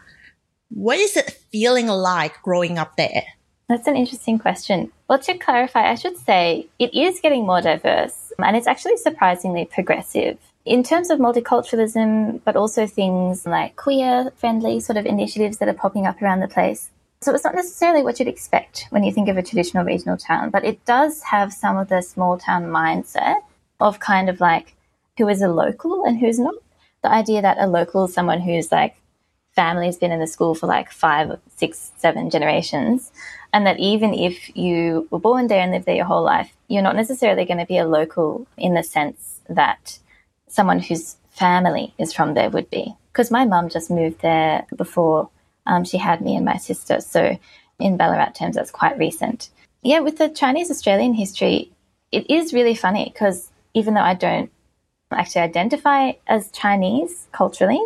what 0.71 0.99
is 0.99 1.17
it 1.17 1.31
feeling 1.51 1.89
like 1.89 2.41
growing 2.43 2.79
up 2.79 2.97
there? 2.97 3.25
That's 3.69 3.87
an 3.89 3.97
interesting 3.97 4.39
question. 4.39 4.93
Well, 5.09 5.19
to 5.19 5.37
clarify, 5.37 5.91
I 5.91 5.97
should 5.97 6.17
say 6.17 6.69
it 6.79 6.95
is 6.95 7.21
getting 7.21 7.47
more 7.47 7.61
diverse 7.61 8.33
and 8.39 8.57
it's 8.57 8.67
actually 8.67 8.97
surprisingly 8.97 9.65
progressive. 9.65 10.39
In 10.65 10.83
terms 10.83 11.11
of 11.11 11.19
multiculturalism, 11.19 12.41
but 12.45 12.57
also 12.57 12.87
things 12.87 13.47
like 13.47 13.77
queer 13.77 14.33
friendly 14.37 14.81
sort 14.81 14.97
of 14.97 15.07
initiatives 15.07 15.59
that 15.59 15.69
are 15.69 15.75
popping 15.75 16.07
up 16.07 16.21
around 16.21 16.41
the 16.41 16.49
place, 16.49 16.91
so 17.21 17.35
it's 17.35 17.45
not 17.45 17.55
necessarily 17.55 18.03
what 18.03 18.19
you'd 18.19 18.29
expect 18.29 18.87
when 18.91 19.03
you 19.03 19.13
think 19.13 19.29
of 19.29 19.37
a 19.37 19.43
traditional 19.43 19.85
regional 19.85 20.17
town, 20.17 20.51
but 20.51 20.65
it 20.65 20.85
does 20.85 21.23
have 21.23 21.53
some 21.53 21.77
of 21.77 21.89
the 21.89 22.03
small 22.03 22.39
town 22.39 22.65
mindset 22.65 23.37
of 23.81 24.01
kind 24.01 24.29
of 24.29 24.41
like 24.41 24.75
who 25.19 25.29
is 25.29 25.43
a 25.43 25.49
local 25.49 26.05
and 26.05 26.19
who's 26.19 26.39
not. 26.39 26.55
The 27.03 27.11
idea 27.11 27.43
that 27.43 27.59
a 27.59 27.67
local 27.67 28.05
is 28.05 28.15
someone 28.15 28.41
who's 28.41 28.71
like 28.71 28.97
family 29.55 29.87
has 29.87 29.97
been 29.97 30.13
in 30.13 30.21
the 30.21 30.27
school 30.27 30.55
for 30.55 30.67
like 30.67 30.91
five, 30.91 31.39
six, 31.57 31.91
seven 31.97 32.29
generations, 32.29 33.11
and 33.53 33.67
that 33.67 33.79
even 33.81 34.13
if 34.13 34.55
you 34.55 35.09
were 35.11 35.19
born 35.19 35.47
there 35.47 35.63
and 35.63 35.73
lived 35.73 35.87
there 35.87 35.97
your 35.97 36.05
whole 36.05 36.23
life, 36.23 36.53
you're 36.69 36.83
not 36.83 36.97
necessarily 36.97 37.47
going 37.47 37.59
to 37.59 37.67
be 37.67 37.79
a 37.79 37.87
local 37.87 38.47
in 38.59 38.75
the 38.75 38.83
sense 38.83 39.41
that 39.49 39.99
someone 40.49 40.81
whose 40.81 41.17
family 41.31 41.95
is 41.99 42.13
from 42.13 42.35
there 42.35 42.51
would 42.51 42.69
be. 42.71 42.95
Because 43.13 43.31
my 43.31 43.47
mum 43.47 43.71
just 43.71 43.91
moved 43.91 44.21
there 44.21 44.67
before 44.77 45.31
um, 45.67 45.85
she 45.85 45.99
had 45.99 46.21
me 46.21 46.37
and 46.37 46.45
my 46.45 46.57
sister. 46.57 47.01
So, 47.01 47.39
in 47.79 47.97
Ballarat 47.97 48.35
terms, 48.39 48.57
that's 48.57 48.71
quite 48.71 48.99
recent. 48.99 49.51
Yeah, 49.83 50.01
with 50.01 50.19
the 50.19 50.29
Chinese 50.29 50.71
Australian 50.71 51.15
history, 51.15 51.71
it 52.11 52.31
is 52.31 52.53
really 52.53 52.75
funny 52.75 53.11
because 53.13 53.51
even 53.75 53.95
though 53.95 54.01
I 54.01 54.15
don't 54.15 54.51
actually 55.13 55.43
identify 55.43 56.13
as 56.27 56.51
Chinese 56.51 57.29
culturally, 57.33 57.81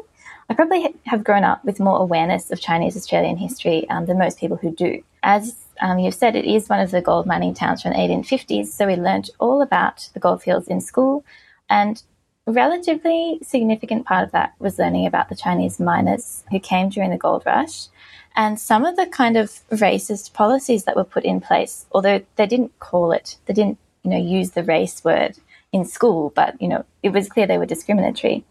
I 0.49 0.55
probably 0.55 0.95
have 1.07 1.25
grown 1.25 1.45
up 1.45 1.65
with 1.65 1.79
more 1.79 1.99
awareness 1.99 2.51
of 2.51 2.61
Chinese 2.61 2.97
Australian 2.97 3.37
history 3.37 3.89
um, 3.89 4.07
than 4.07 4.19
most 4.19 4.39
people 4.39 4.57
who 4.57 4.75
do. 4.75 5.03
As 5.23 5.57
um, 5.81 5.99
you've 5.99 6.15
said, 6.15 6.35
it 6.35 6.45
is 6.45 6.69
one 6.69 6.81
of 6.81 6.91
the 6.91 7.01
gold 7.01 7.27
mining 7.27 7.55
towns 7.55 7.83
from 7.83 7.93
the 7.93 7.99
1850s, 7.99 8.67
so 8.67 8.87
we 8.87 8.97
learnt 8.97 9.31
all 9.39 9.63
about 9.63 10.09
the 10.13 10.21
goldfields 10.21 10.69
in 10.69 10.81
school. 10.81 11.25
And 11.69 12.03
relatively 12.51 13.39
significant 13.43 14.07
part 14.07 14.25
of 14.25 14.33
that 14.33 14.55
was 14.59 14.79
learning 14.79 15.07
about 15.07 15.29
the 15.29 15.35
Chinese 15.35 15.81
miners 15.81 16.45
who 16.51 16.61
came 16.61 16.89
during 16.89 17.11
the 17.11 17.19
gold 17.19 17.43
rush 17.47 17.89
and 18.37 18.61
some 18.61 18.85
of 18.85 18.97
the 18.97 19.07
kind 19.07 19.37
of 19.37 19.51
racist 19.71 20.33
policies 20.33 20.85
that 20.85 20.97
were 20.97 21.05
put 21.05 21.25
in 21.25 21.41
place, 21.41 21.87
although 21.93 22.23
they 22.37 22.47
didn't 22.47 22.79
call 22.79 23.13
it, 23.13 23.37
they 23.47 23.55
didn't, 23.55 23.79
you 24.03 24.11
know, 24.11 24.19
use 24.19 24.51
the 24.51 24.63
race 24.63 25.03
word 25.05 25.39
in 25.73 25.85
school, 25.85 26.33
but, 26.35 26.61
you 26.61 26.69
know, 26.69 26.85
it 27.03 27.11
was 27.11 27.29
clear 27.29 27.47
they 27.47 27.59
were 27.59 27.67
discriminatory. 27.67 28.45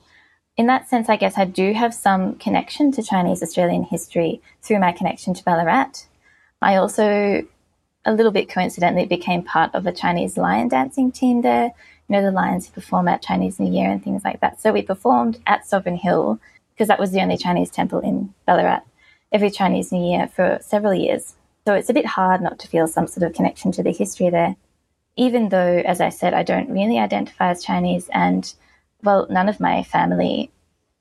In 0.57 0.67
that 0.67 0.89
sense, 0.89 1.07
I 1.07 1.15
guess 1.15 1.37
I 1.37 1.45
do 1.45 1.73
have 1.73 1.93
some 1.93 2.35
connection 2.35 2.91
to 2.93 3.03
Chinese 3.03 3.41
Australian 3.41 3.83
history 3.83 4.41
through 4.61 4.79
my 4.79 4.91
connection 4.91 5.33
to 5.33 5.43
Ballarat. 5.43 6.07
I 6.61 6.75
also, 6.75 7.43
a 8.03 8.13
little 8.13 8.31
bit 8.31 8.49
coincidentally, 8.49 9.05
became 9.05 9.43
part 9.43 9.73
of 9.73 9.87
a 9.87 9.93
Chinese 9.93 10.37
lion 10.37 10.67
dancing 10.67 11.11
team 11.11 11.41
there 11.41 11.71
you 12.09 12.15
know, 12.15 12.23
the 12.23 12.31
lions 12.31 12.65
who 12.65 12.73
perform 12.73 13.07
at 13.07 13.21
Chinese 13.21 13.59
New 13.59 13.71
Year 13.71 13.89
and 13.89 14.03
things 14.03 14.23
like 14.23 14.41
that. 14.41 14.59
So 14.59 14.73
we 14.73 14.81
performed 14.81 15.39
at 15.45 15.65
Sovereign 15.65 15.97
Hill 15.97 16.39
because 16.73 16.87
that 16.87 16.99
was 16.99 17.11
the 17.11 17.21
only 17.21 17.37
Chinese 17.37 17.69
temple 17.69 17.99
in 17.99 18.33
Ballarat 18.47 18.81
every 19.31 19.51
Chinese 19.51 19.91
New 19.91 20.03
Year 20.03 20.27
for 20.27 20.57
several 20.61 20.93
years. 20.93 21.35
So 21.67 21.75
it's 21.75 21.89
a 21.89 21.93
bit 21.93 22.07
hard 22.07 22.41
not 22.41 22.57
to 22.59 22.67
feel 22.67 22.87
some 22.87 23.05
sort 23.05 23.29
of 23.29 23.35
connection 23.35 23.71
to 23.73 23.83
the 23.83 23.91
history 23.91 24.29
there. 24.29 24.55
Even 25.17 25.49
though, 25.49 25.83
as 25.85 26.01
I 26.01 26.09
said, 26.09 26.33
I 26.33 26.41
don't 26.41 26.71
really 26.71 26.97
identify 26.97 27.51
as 27.51 27.63
Chinese 27.63 28.09
and, 28.11 28.51
well, 29.03 29.27
none 29.29 29.49
of 29.49 29.59
my 29.59 29.83
family 29.83 30.49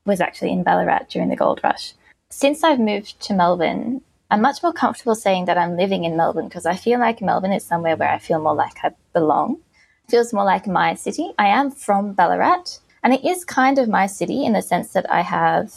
was 0.05 0.21
actually 0.21 0.53
in 0.53 0.63
Ballarat 0.63 1.07
during 1.09 1.31
the 1.31 1.37
gold 1.37 1.61
rush. 1.65 1.95
Since 2.29 2.63
I've 2.63 2.81
moved 2.81 3.19
to 3.21 3.35
Melbourne, 3.35 4.03
I'm 4.31 4.43
much 4.43 4.63
more 4.63 4.75
comfortable 4.75 5.15
saying 5.15 5.47
that 5.47 5.57
I'm 5.57 5.77
living 5.77 6.05
in 6.05 6.17
Melbourne 6.19 6.49
because 6.49 6.67
I 6.67 6.77
feel 6.77 6.99
like 6.99 7.23
Melbourne 7.23 7.53
is 7.53 7.65
somewhere 7.65 7.97
where 7.97 8.11
I 8.11 8.19
feel 8.19 8.41
more 8.41 8.55
like 8.55 8.77
I 8.83 8.91
belong 9.15 9.59
feels 10.09 10.33
more 10.33 10.45
like 10.45 10.67
my 10.67 10.95
city. 10.95 11.33
I 11.39 11.49
am 11.49 11.71
from 11.71 12.13
Ballarat, 12.13 12.79
and 13.03 13.13
it 13.13 13.25
is 13.25 13.45
kind 13.45 13.79
of 13.79 13.89
my 13.89 14.07
city 14.07 14.45
in 14.45 14.53
the 14.53 14.63
sense 14.63 14.93
that 14.93 15.11
I 15.11 15.21
have 15.21 15.73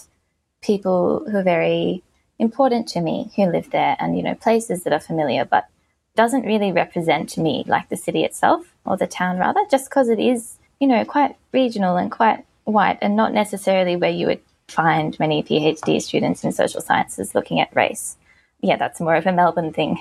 people 0.61 1.25
who 1.29 1.37
are 1.37 1.43
very 1.43 2.03
important 2.39 2.87
to 2.89 3.01
me 3.01 3.31
who 3.35 3.45
live 3.45 3.69
there 3.71 3.95
and, 3.99 4.17
you 4.17 4.23
know, 4.23 4.35
places 4.35 4.83
that 4.83 4.93
are 4.93 4.99
familiar, 4.99 5.45
but 5.45 5.67
doesn't 6.15 6.45
really 6.45 6.71
represent 6.71 7.37
me 7.37 7.63
like 7.67 7.89
the 7.89 7.97
city 7.97 8.23
itself 8.23 8.73
or 8.85 8.97
the 8.97 9.07
town 9.07 9.37
rather, 9.37 9.61
just 9.69 9.89
because 9.89 10.09
it 10.09 10.19
is, 10.19 10.57
you 10.79 10.87
know, 10.87 11.05
quite 11.05 11.35
regional 11.51 11.97
and 11.97 12.11
quite 12.11 12.45
white 12.63 12.97
and 13.01 13.15
not 13.15 13.33
necessarily 13.33 13.95
where 13.95 14.11
you 14.11 14.27
would 14.27 14.41
find 14.67 15.19
many 15.19 15.43
PhD 15.43 16.01
students 16.01 16.43
in 16.43 16.51
social 16.51 16.81
sciences 16.81 17.35
looking 17.35 17.59
at 17.59 17.75
race. 17.75 18.17
Yeah, 18.61 18.77
that's 18.77 18.99
more 18.99 19.15
of 19.15 19.27
a 19.27 19.31
Melbourne 19.31 19.73
thing. 19.73 19.99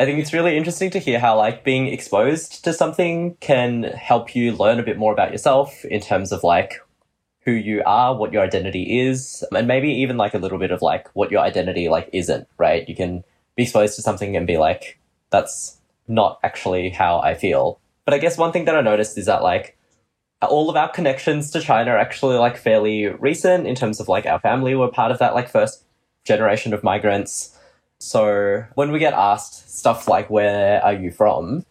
I 0.00 0.06
think 0.06 0.18
it's 0.18 0.32
really 0.32 0.56
interesting 0.56 0.88
to 0.92 0.98
hear 0.98 1.18
how 1.18 1.36
like 1.36 1.62
being 1.62 1.88
exposed 1.88 2.64
to 2.64 2.72
something 2.72 3.36
can 3.40 3.82
help 3.82 4.34
you 4.34 4.56
learn 4.56 4.80
a 4.80 4.82
bit 4.82 4.96
more 4.96 5.12
about 5.12 5.30
yourself 5.30 5.84
in 5.84 6.00
terms 6.00 6.32
of 6.32 6.42
like 6.42 6.80
who 7.44 7.52
you 7.52 7.82
are, 7.84 8.16
what 8.16 8.32
your 8.32 8.42
identity 8.42 8.98
is, 8.98 9.44
and 9.52 9.68
maybe 9.68 9.90
even 9.90 10.16
like 10.16 10.32
a 10.32 10.38
little 10.38 10.56
bit 10.56 10.70
of 10.70 10.80
like 10.80 11.14
what 11.14 11.30
your 11.30 11.42
identity 11.42 11.90
like 11.90 12.08
isn't, 12.14 12.48
right? 12.56 12.88
You 12.88 12.96
can 12.96 13.24
be 13.56 13.64
exposed 13.64 13.94
to 13.96 14.02
something 14.02 14.38
and 14.38 14.46
be 14.46 14.56
like, 14.56 14.98
that's 15.28 15.76
not 16.08 16.38
actually 16.42 16.88
how 16.88 17.20
I 17.20 17.34
feel. 17.34 17.78
But 18.06 18.14
I 18.14 18.18
guess 18.18 18.38
one 18.38 18.52
thing 18.52 18.64
that 18.64 18.76
I 18.76 18.80
noticed 18.80 19.18
is 19.18 19.26
that 19.26 19.42
like 19.42 19.76
all 20.40 20.70
of 20.70 20.76
our 20.76 20.88
connections 20.88 21.50
to 21.50 21.60
China 21.60 21.90
are 21.90 21.98
actually 21.98 22.38
like 22.38 22.56
fairly 22.56 23.08
recent 23.08 23.66
in 23.66 23.74
terms 23.74 24.00
of 24.00 24.08
like 24.08 24.24
our 24.24 24.40
family 24.40 24.74
were 24.74 24.90
part 24.90 25.12
of 25.12 25.18
that 25.18 25.34
like 25.34 25.50
first 25.50 25.84
generation 26.24 26.72
of 26.72 26.82
migrants. 26.82 27.54
So 28.00 28.64
when 28.74 28.92
we 28.92 28.98
get 28.98 29.12
asked 29.12 29.78
stuff 29.78 30.08
like, 30.08 30.30
where 30.30 30.82
are 30.82 30.94
you 30.94 31.10
from? 31.10 31.64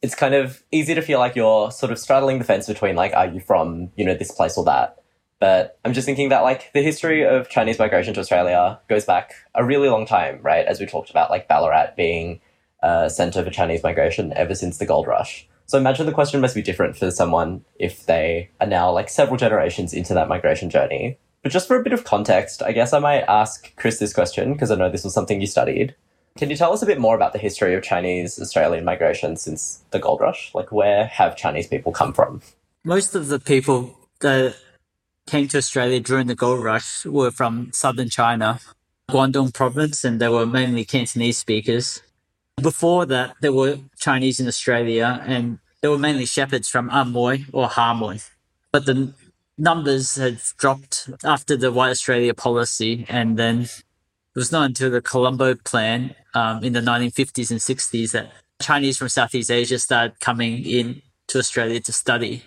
It's 0.00 0.14
kind 0.14 0.34
of 0.34 0.62
easy 0.70 0.94
to 0.94 1.02
feel 1.02 1.18
like 1.18 1.36
you're 1.36 1.70
sort 1.70 1.92
of 1.92 1.98
straddling 1.98 2.38
the 2.38 2.44
fence 2.44 2.66
between 2.66 2.96
like, 2.96 3.12
are 3.14 3.26
you 3.26 3.40
from, 3.40 3.90
you 3.96 4.04
know, 4.04 4.14
this 4.14 4.30
place 4.30 4.56
or 4.56 4.64
that? 4.64 5.02
But 5.40 5.78
I'm 5.84 5.92
just 5.92 6.06
thinking 6.06 6.28
that 6.28 6.42
like 6.42 6.72
the 6.72 6.82
history 6.82 7.26
of 7.26 7.48
Chinese 7.48 7.78
migration 7.78 8.14
to 8.14 8.20
Australia 8.20 8.80
goes 8.88 9.04
back 9.04 9.34
a 9.56 9.64
really 9.64 9.88
long 9.88 10.06
time, 10.06 10.38
right? 10.40 10.64
As 10.64 10.78
we 10.78 10.86
talked 10.86 11.10
about, 11.10 11.30
like 11.30 11.48
Ballarat 11.48 11.94
being 11.96 12.40
a 12.80 13.10
center 13.10 13.44
for 13.44 13.50
Chinese 13.50 13.82
migration 13.82 14.32
ever 14.34 14.54
since 14.54 14.78
the 14.78 14.86
gold 14.86 15.08
rush. 15.08 15.48
So 15.66 15.78
imagine 15.78 16.06
the 16.06 16.12
question 16.12 16.40
must 16.40 16.54
be 16.54 16.62
different 16.62 16.96
for 16.96 17.10
someone 17.10 17.64
if 17.78 18.06
they 18.06 18.50
are 18.60 18.66
now 18.66 18.92
like 18.92 19.08
several 19.08 19.36
generations 19.36 19.92
into 19.92 20.14
that 20.14 20.28
migration 20.28 20.70
journey. 20.70 21.18
But 21.42 21.50
just 21.50 21.66
for 21.66 21.76
a 21.76 21.82
bit 21.82 21.92
of 21.92 22.04
context, 22.04 22.62
I 22.62 22.72
guess 22.72 22.92
I 22.92 22.98
might 23.00 23.22
ask 23.22 23.74
Chris 23.76 23.98
this 23.98 24.12
question 24.12 24.52
because 24.52 24.70
I 24.70 24.76
know 24.76 24.90
this 24.90 25.04
was 25.04 25.14
something 25.14 25.40
you 25.40 25.46
studied. 25.46 25.94
Can 26.38 26.48
you 26.48 26.56
tell 26.56 26.72
us 26.72 26.82
a 26.82 26.86
bit 26.86 26.98
more 26.98 27.14
about 27.14 27.32
the 27.32 27.38
history 27.38 27.74
of 27.74 27.82
Chinese 27.82 28.40
Australian 28.40 28.84
migration 28.84 29.36
since 29.36 29.82
the 29.90 29.98
gold 29.98 30.20
rush? 30.20 30.54
Like, 30.54 30.72
where 30.72 31.06
have 31.06 31.36
Chinese 31.36 31.66
people 31.66 31.92
come 31.92 32.12
from? 32.12 32.40
Most 32.84 33.14
of 33.14 33.28
the 33.28 33.38
people 33.38 33.98
that 34.20 34.56
came 35.26 35.48
to 35.48 35.58
Australia 35.58 36.00
during 36.00 36.28
the 36.28 36.34
gold 36.34 36.64
rush 36.64 37.04
were 37.04 37.30
from 37.30 37.70
southern 37.72 38.08
China, 38.08 38.60
Guangdong 39.10 39.52
province, 39.52 40.04
and 40.04 40.20
they 40.20 40.28
were 40.28 40.46
mainly 40.46 40.84
Cantonese 40.84 41.38
speakers. 41.38 42.02
Before 42.62 43.04
that, 43.06 43.34
there 43.40 43.52
were 43.52 43.78
Chinese 43.98 44.40
in 44.40 44.46
Australia, 44.46 45.22
and 45.26 45.58
there 45.80 45.90
were 45.90 45.98
mainly 45.98 46.24
shepherds 46.24 46.68
from 46.68 46.88
Amoy 46.90 47.44
or 47.52 47.68
Harmoy. 47.68 48.20
But 48.70 48.86
the 48.86 49.12
numbers 49.58 50.16
had 50.16 50.40
dropped 50.56 51.10
after 51.24 51.56
the 51.56 51.72
White 51.72 51.90
Australia 51.90 52.34
policy, 52.34 53.06
and 53.08 53.38
then 53.38 53.62
it 53.62 53.82
was 54.34 54.52
not 54.52 54.66
until 54.66 54.90
the 54.90 55.02
Colombo 55.02 55.54
Plan 55.56 56.14
um, 56.34 56.64
in 56.64 56.72
the 56.72 56.80
1950s 56.80 57.50
and 57.50 57.60
60s 57.60 58.12
that 58.12 58.32
Chinese 58.60 58.96
from 58.96 59.08
Southeast 59.08 59.50
Asia 59.50 59.78
started 59.78 60.18
coming 60.20 60.64
in 60.64 61.02
to 61.28 61.38
Australia 61.38 61.80
to 61.80 61.92
study. 61.92 62.42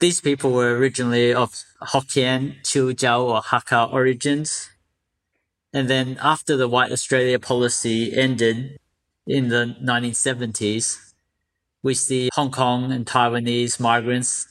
These 0.00 0.20
people 0.20 0.52
were 0.52 0.76
originally 0.76 1.34
of 1.34 1.64
Hokkien, 1.82 2.62
Chiujiao, 2.62 3.24
or 3.24 3.42
Hakka 3.42 3.92
origins. 3.92 4.70
And 5.72 5.90
then 5.90 6.18
after 6.22 6.56
the 6.56 6.68
White 6.68 6.92
Australia 6.92 7.38
policy 7.38 8.16
ended 8.16 8.78
in 9.26 9.48
the 9.48 9.76
1970s, 9.82 11.12
we 11.82 11.94
see 11.94 12.30
Hong 12.34 12.50
Kong 12.50 12.92
and 12.92 13.06
Taiwanese 13.06 13.80
migrants 13.80 14.46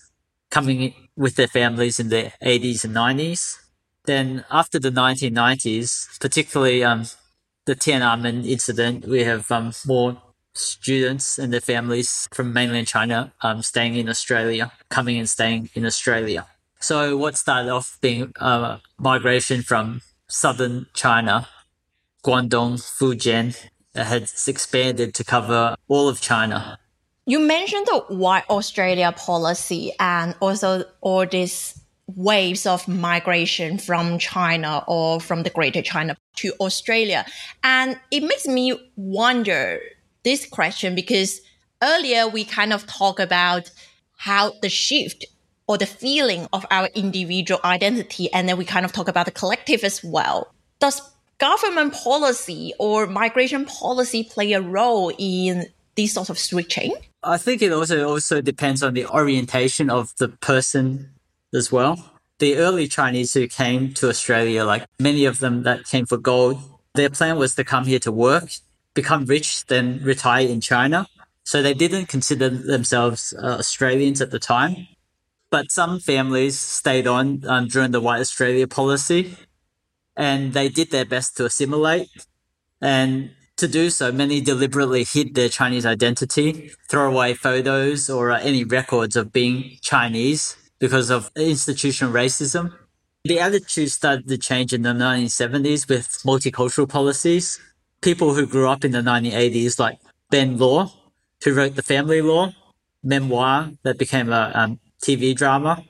coming 0.50 1.06
with 1.17 1.36
their 1.36 1.47
families 1.47 2.00
in 2.00 2.09
the 2.09 2.31
80s 2.41 2.86
and 2.86 2.95
90s. 2.95 3.57
Then 4.05 4.45
after 4.50 4.79
the 4.79 4.91
1990s, 4.91 6.19
particularly 6.19 6.83
um, 6.83 7.05
the 7.65 7.75
Tiananmen 7.75 8.47
incident, 8.47 9.05
we 9.05 9.24
have 9.24 9.51
um, 9.51 9.74
more 9.86 10.21
students 10.53 11.38
and 11.38 11.51
their 11.51 11.62
families 11.62 12.27
from 12.33 12.53
mainland 12.53 12.88
China 12.88 13.33
um, 13.41 13.62
staying 13.62 13.95
in 13.95 14.07
Australia, 14.07 14.71
coming 14.89 15.17
and 15.17 15.29
staying 15.29 15.69
in 15.74 15.86
Australia. 15.86 16.45
So 16.79 17.17
what 17.17 17.38
started 17.38 17.71
off 17.71 17.97
being 18.01 18.31
a 18.39 18.79
migration 18.97 19.62
from 19.63 20.01
southern 20.27 20.88
China, 20.93 21.47
Guangdong, 22.24 22.79
Fujian, 22.79 23.57
has 23.95 24.47
expanded 24.47 25.13
to 25.15 25.24
cover 25.24 25.75
all 25.88 26.07
of 26.07 26.21
China. 26.21 26.79
You 27.29 27.41
mentioned 27.41 27.86
the 27.88 28.05
White 28.07 28.46
Australia 28.50 29.12
policy 29.12 29.91
and 30.00 30.34
also 30.39 30.86
all 31.01 31.25
these 31.25 31.77
waves 32.15 32.65
of 32.65 32.88
migration 32.88 33.77
from 33.77 34.17
China 34.17 34.81
or 34.88 35.19
from 35.19 35.43
the 35.43 35.50
Greater 35.50 35.81
China 35.81 36.15
to 36.38 36.53
Australia. 36.62 37.25
And 37.65 38.00
it 38.12 38.24
makes 38.24 38.48
me 38.48 38.79
wonder 38.96 39.81
this 40.24 40.48
question 40.48 40.96
because 40.96 41.41
earlier 41.84 42.29
we 42.29 42.46
kind 42.46 42.72
of 42.72 42.88
talked 42.88 43.19
about 43.19 43.72
how 44.15 44.53
the 44.62 44.69
shift 44.69 45.25
or 45.67 45.77
the 45.77 45.86
feeling 45.86 46.48
of 46.53 46.65
our 46.72 46.88
individual 46.96 47.60
identity, 47.65 48.31
and 48.31 48.48
then 48.48 48.55
we 48.55 48.63
kind 48.63 48.86
of 48.86 48.93
talk 48.93 49.10
about 49.10 49.25
the 49.25 49.34
collective 49.34 49.84
as 49.84 50.01
well. 50.01 50.55
Does 50.79 51.01
government 51.39 51.93
policy 51.93 52.74
or 52.79 53.05
migration 53.05 53.65
policy 53.65 54.24
play 54.24 54.53
a 54.53 54.62
role 54.62 55.12
in 55.19 55.65
this 55.98 56.13
sort 56.13 56.29
of 56.29 56.39
switching? 56.39 56.93
I 57.27 57.38
think 57.38 57.62
it 57.62 57.74
also 57.74 58.07
also 58.07 58.41
depends 58.41 58.81
on 58.81 58.93
the 58.93 59.05
orientation 59.05 59.89
of 59.89 60.13
the 60.17 60.29
person 60.29 61.12
as 61.53 61.72
well. 61.72 62.13
The 62.39 62.55
early 62.55 62.88
Chinese 62.88 63.34
who 63.34 63.48
came 63.48 63.93
to 63.96 64.07
Australia, 64.07 64.63
like 64.63 64.86
many 65.00 65.25
of 65.25 65.39
them 65.39 65.63
that 65.63 65.86
came 65.86 66.05
for 66.05 66.17
gold, 66.17 66.57
their 66.93 67.10
plan 67.10 67.38
was 67.38 67.55
to 67.55 67.65
come 67.65 67.86
here 67.86 68.00
to 68.00 68.12
work, 68.13 68.50
become 68.93 69.25
rich, 69.25 69.65
then 69.65 70.00
retire 70.03 70.48
in 70.48 70.62
China. 70.62 71.07
So 71.43 71.62
they 71.62 71.74
didn't 71.74 72.07
consider 72.07 72.50
themselves 72.50 73.34
uh, 73.34 73.57
Australians 73.60 74.22
at 74.22 74.31
the 74.31 74.39
time. 74.39 74.88
But 75.50 75.72
some 75.72 76.00
families 76.00 76.57
stayed 76.57 77.07
on 77.07 77.43
um, 77.46 77.67
during 77.67 77.91
the 77.91 78.01
White 78.01 78.22
Australia 78.22 78.67
policy 78.67 79.36
and 80.15 80.53
they 80.53 80.69
did 80.69 80.91
their 80.91 81.05
best 81.05 81.36
to 81.38 81.46
assimilate. 81.46 82.10
And 82.81 83.31
to 83.57 83.67
do 83.67 83.89
so, 83.89 84.11
many 84.11 84.39
deliberately 84.39 85.03
hid 85.03 85.35
their 85.35 85.49
Chinese 85.49 85.85
identity, 85.85 86.71
throw 86.89 87.09
away 87.09 87.33
photos 87.33 88.09
or 88.09 88.31
uh, 88.31 88.39
any 88.39 88.63
records 88.63 89.15
of 89.15 89.33
being 89.33 89.77
Chinese 89.81 90.55
because 90.79 91.09
of 91.09 91.31
institutional 91.35 92.13
racism. 92.13 92.73
The 93.23 93.39
attitude 93.39 93.91
started 93.91 94.27
to 94.27 94.37
change 94.37 94.73
in 94.73 94.83
the 94.83 94.93
1970s 94.93 95.89
with 95.89 96.07
multicultural 96.25 96.87
policies. 96.87 97.59
People 98.01 98.35
who 98.35 98.45
grew 98.45 98.69
up 98.69 98.85
in 98.85 98.91
the 98.91 99.01
1980s, 99.01 99.79
like 99.79 99.99
Ben 100.29 100.57
Law, 100.57 100.91
who 101.43 101.53
wrote 101.53 101.75
The 101.75 101.83
Family 101.83 102.21
Law 102.21 102.53
memoir 103.03 103.71
that 103.83 103.97
became 103.97 104.31
a 104.31 104.51
um, 104.53 104.79
TV 105.01 105.35
drama, 105.35 105.83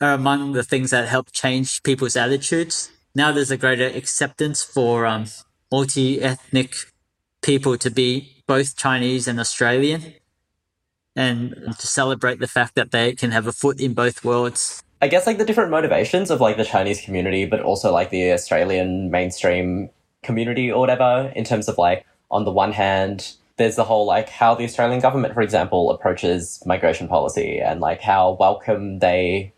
are 0.00 0.12
among 0.12 0.52
the 0.52 0.62
things 0.62 0.90
that 0.90 1.08
helped 1.08 1.32
change 1.32 1.82
people's 1.82 2.16
attitudes. 2.16 2.90
Now 3.14 3.32
there's 3.32 3.50
a 3.50 3.56
greater 3.56 3.86
acceptance 3.86 4.62
for 4.62 5.06
um, 5.06 5.26
multi 5.72 6.22
ethnic 6.22 6.74
people 7.42 7.76
to 7.78 7.90
be 7.90 8.42
both 8.46 8.76
Chinese 8.76 9.28
and 9.28 9.38
Australian 9.38 10.14
and 11.16 11.74
to 11.78 11.86
celebrate 11.86 12.38
the 12.38 12.46
fact 12.46 12.74
that 12.74 12.90
they 12.90 13.14
can 13.14 13.30
have 13.32 13.46
a 13.46 13.52
foot 13.52 13.80
in 13.80 13.92
both 13.94 14.24
worlds. 14.24 14.82
I 15.00 15.08
guess 15.08 15.26
like 15.26 15.38
the 15.38 15.44
different 15.44 15.70
motivations 15.70 16.30
of 16.30 16.40
like 16.40 16.56
the 16.56 16.64
Chinese 16.64 17.00
community, 17.00 17.44
but 17.44 17.60
also 17.60 17.92
like 17.92 18.10
the 18.10 18.32
Australian 18.32 19.10
mainstream 19.10 19.90
community 20.22 20.70
or 20.70 20.80
whatever, 20.80 21.32
in 21.36 21.44
terms 21.44 21.68
of 21.68 21.78
like, 21.78 22.04
on 22.30 22.44
the 22.44 22.52
one 22.52 22.72
hand, 22.72 23.32
there's 23.56 23.76
the 23.76 23.84
whole 23.84 24.06
like 24.06 24.28
how 24.28 24.54
the 24.54 24.64
Australian 24.64 25.00
government, 25.00 25.34
for 25.34 25.42
example, 25.42 25.90
approaches 25.90 26.62
migration 26.66 27.08
policy 27.08 27.60
and 27.60 27.80
like 27.80 28.00
how 28.00 28.36
welcome 28.38 29.00
they 29.00 29.52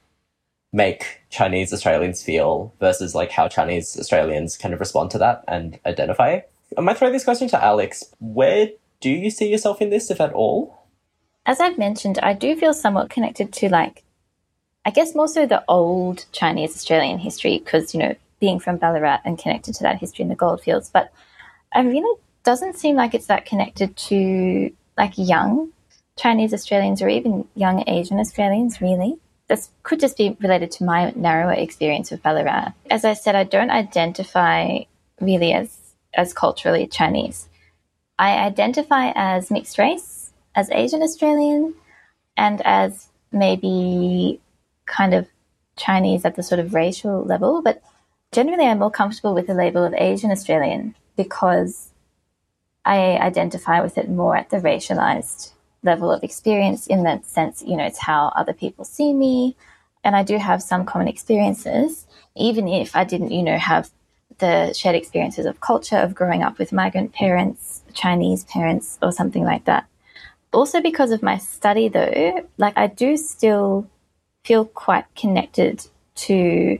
make 0.73 1.21
Chinese 1.31 1.73
Australians 1.73 2.23
feel 2.23 2.73
versus 2.81 3.15
like 3.15 3.31
how 3.31 3.49
Chinese 3.49 3.99
Australians 3.99 4.57
kind 4.57 4.73
of 4.73 4.81
respond 4.81 5.11
to 5.11 5.19
that 5.19 5.45
and 5.49 5.79
identify. 5.85 6.41
I 6.77 6.81
might 6.81 6.99
throw 6.99 7.11
this 7.11 7.25
question 7.25 7.49
to 7.49 7.63
Alex. 7.63 8.05
Where 8.21 8.71
do 9.01 9.11
you 9.11 9.31
see 9.31 9.51
yourself 9.51 9.81
in 9.81 9.91
this, 9.91 10.11
if 10.11 10.21
at 10.21 10.33
all? 10.33 10.87
As 11.47 11.61
I've 11.61 11.79
mentioned, 11.79 12.19
I 12.23 12.35
do 12.35 12.55
feel 12.57 12.75
somewhat 12.75 13.11
connected 13.11 13.53
to 13.55 13.69
like, 13.69 14.05
I 14.85 14.91
guess 14.91 15.15
more 15.15 15.29
so 15.29 15.47
the 15.47 15.65
old 15.69 16.27
Chinese 16.33 16.75
Australian 16.77 17.19
history 17.19 17.59
because, 17.59 17.95
you 17.95 18.01
know, 18.01 18.15
being 18.41 18.61
from 18.61 18.77
Ballarat 18.77 19.21
and 19.25 19.39
connected 19.39 19.75
to 19.75 19.83
that 19.83 19.99
history 19.99 20.23
in 20.23 20.29
the 20.29 20.35
goldfields. 20.35 20.91
But 20.91 21.13
I 21.73 21.83
really 21.83 22.21
doesn't 22.45 22.77
seem 22.77 22.97
like 22.97 23.15
it's 23.15 23.27
that 23.27 23.47
connected 23.47 23.97
to 23.97 24.73
like 24.97 25.13
young 25.17 25.73
Chinese 26.17 26.55
Australians 26.55 27.03
or 27.03 27.09
even 27.09 27.49
young 27.55 27.85
Asian 27.89 28.19
Australians, 28.19 28.81
really. 28.81 29.17
This 29.49 29.71
could 29.83 30.01
just 30.01 30.17
be 30.17 30.37
related 30.41 30.71
to 30.73 30.85
my 30.85 31.13
narrower 31.17 31.53
experience 31.53 32.13
of 32.13 32.23
Ballarat. 32.23 32.73
As 32.91 33.05
I 33.05 33.15
said, 33.15 33.35
I 33.35 33.45
don't 33.45 33.71
identify 33.71 34.81
really 35.21 35.53
as, 35.53 35.77
as 36.15 36.33
culturally 36.33 36.87
Chinese. 36.87 37.49
I 38.19 38.37
identify 38.37 39.13
as 39.15 39.51
mixed 39.51 39.79
race, 39.79 40.33
as 40.55 40.71
Asian 40.71 41.03
Australian, 41.03 41.75
and 42.37 42.61
as 42.63 43.09
maybe 43.33 44.41
kind 44.87 45.15
of 45.15 45.29
Chinese 45.77 46.25
at 46.25 46.37
the 46.37 46.43
sort 46.43 46.59
of 46.59 46.75
racial 46.75 47.25
level, 47.25 47.63
but 47.63 47.83
Generally, 48.33 48.67
I'm 48.67 48.79
more 48.79 48.93
comfortable 48.93 49.35
with 49.35 49.49
the 49.49 49.55
label 49.55 49.83
of 49.85 49.93
Asian 49.95 50.31
Australian 50.31 50.95
because 51.17 51.91
I 52.85 53.17
identify 53.19 53.81
with 53.81 53.99
it 53.99 54.09
more 54.09 54.37
at 54.37 54.51
the 54.51 54.59
racialized 54.59 55.51
level 55.83 56.13
of 56.13 56.23
experience 56.23 56.87
in 56.87 57.03
that 57.05 57.27
sense, 57.27 57.63
you 57.67 57.77
know, 57.77 57.85
it's 57.85 57.99
how 57.99 58.29
other 58.37 58.53
people 58.53 58.85
see 58.85 59.13
me. 59.13 59.57
And 60.05 60.15
I 60.15 60.23
do 60.23 60.39
have 60.39 60.63
some 60.63 60.85
common 60.85 61.09
experiences, 61.09 62.07
even 62.37 62.69
if 62.69 62.95
I 62.95 63.03
didn't, 63.03 63.33
you 63.33 63.43
know, 63.43 63.59
have 63.59 63.91
the 64.39 64.73
shared 64.73 64.97
experiences 64.97 65.47
of 65.47 65.61
culture, 65.61 65.97
of 65.97 66.15
growing 66.15 66.43
up 66.43 66.59
with 66.59 66.73
migrant 66.73 67.13
parents, 67.13 67.83
Chinese 67.93 68.45
parents, 68.45 68.99
or 69.03 69.13
something 69.13 69.45
like 69.45 69.65
that. 69.67 69.87
Also, 70.53 70.81
because 70.81 71.11
of 71.13 71.23
my 71.23 71.39
study, 71.39 71.89
though, 71.89 72.49
like 72.59 72.77
I 72.77 72.87
do 72.87 73.17
still 73.17 73.89
feel 74.45 74.65
quite 74.65 75.05
connected 75.15 75.87
to, 76.17 76.79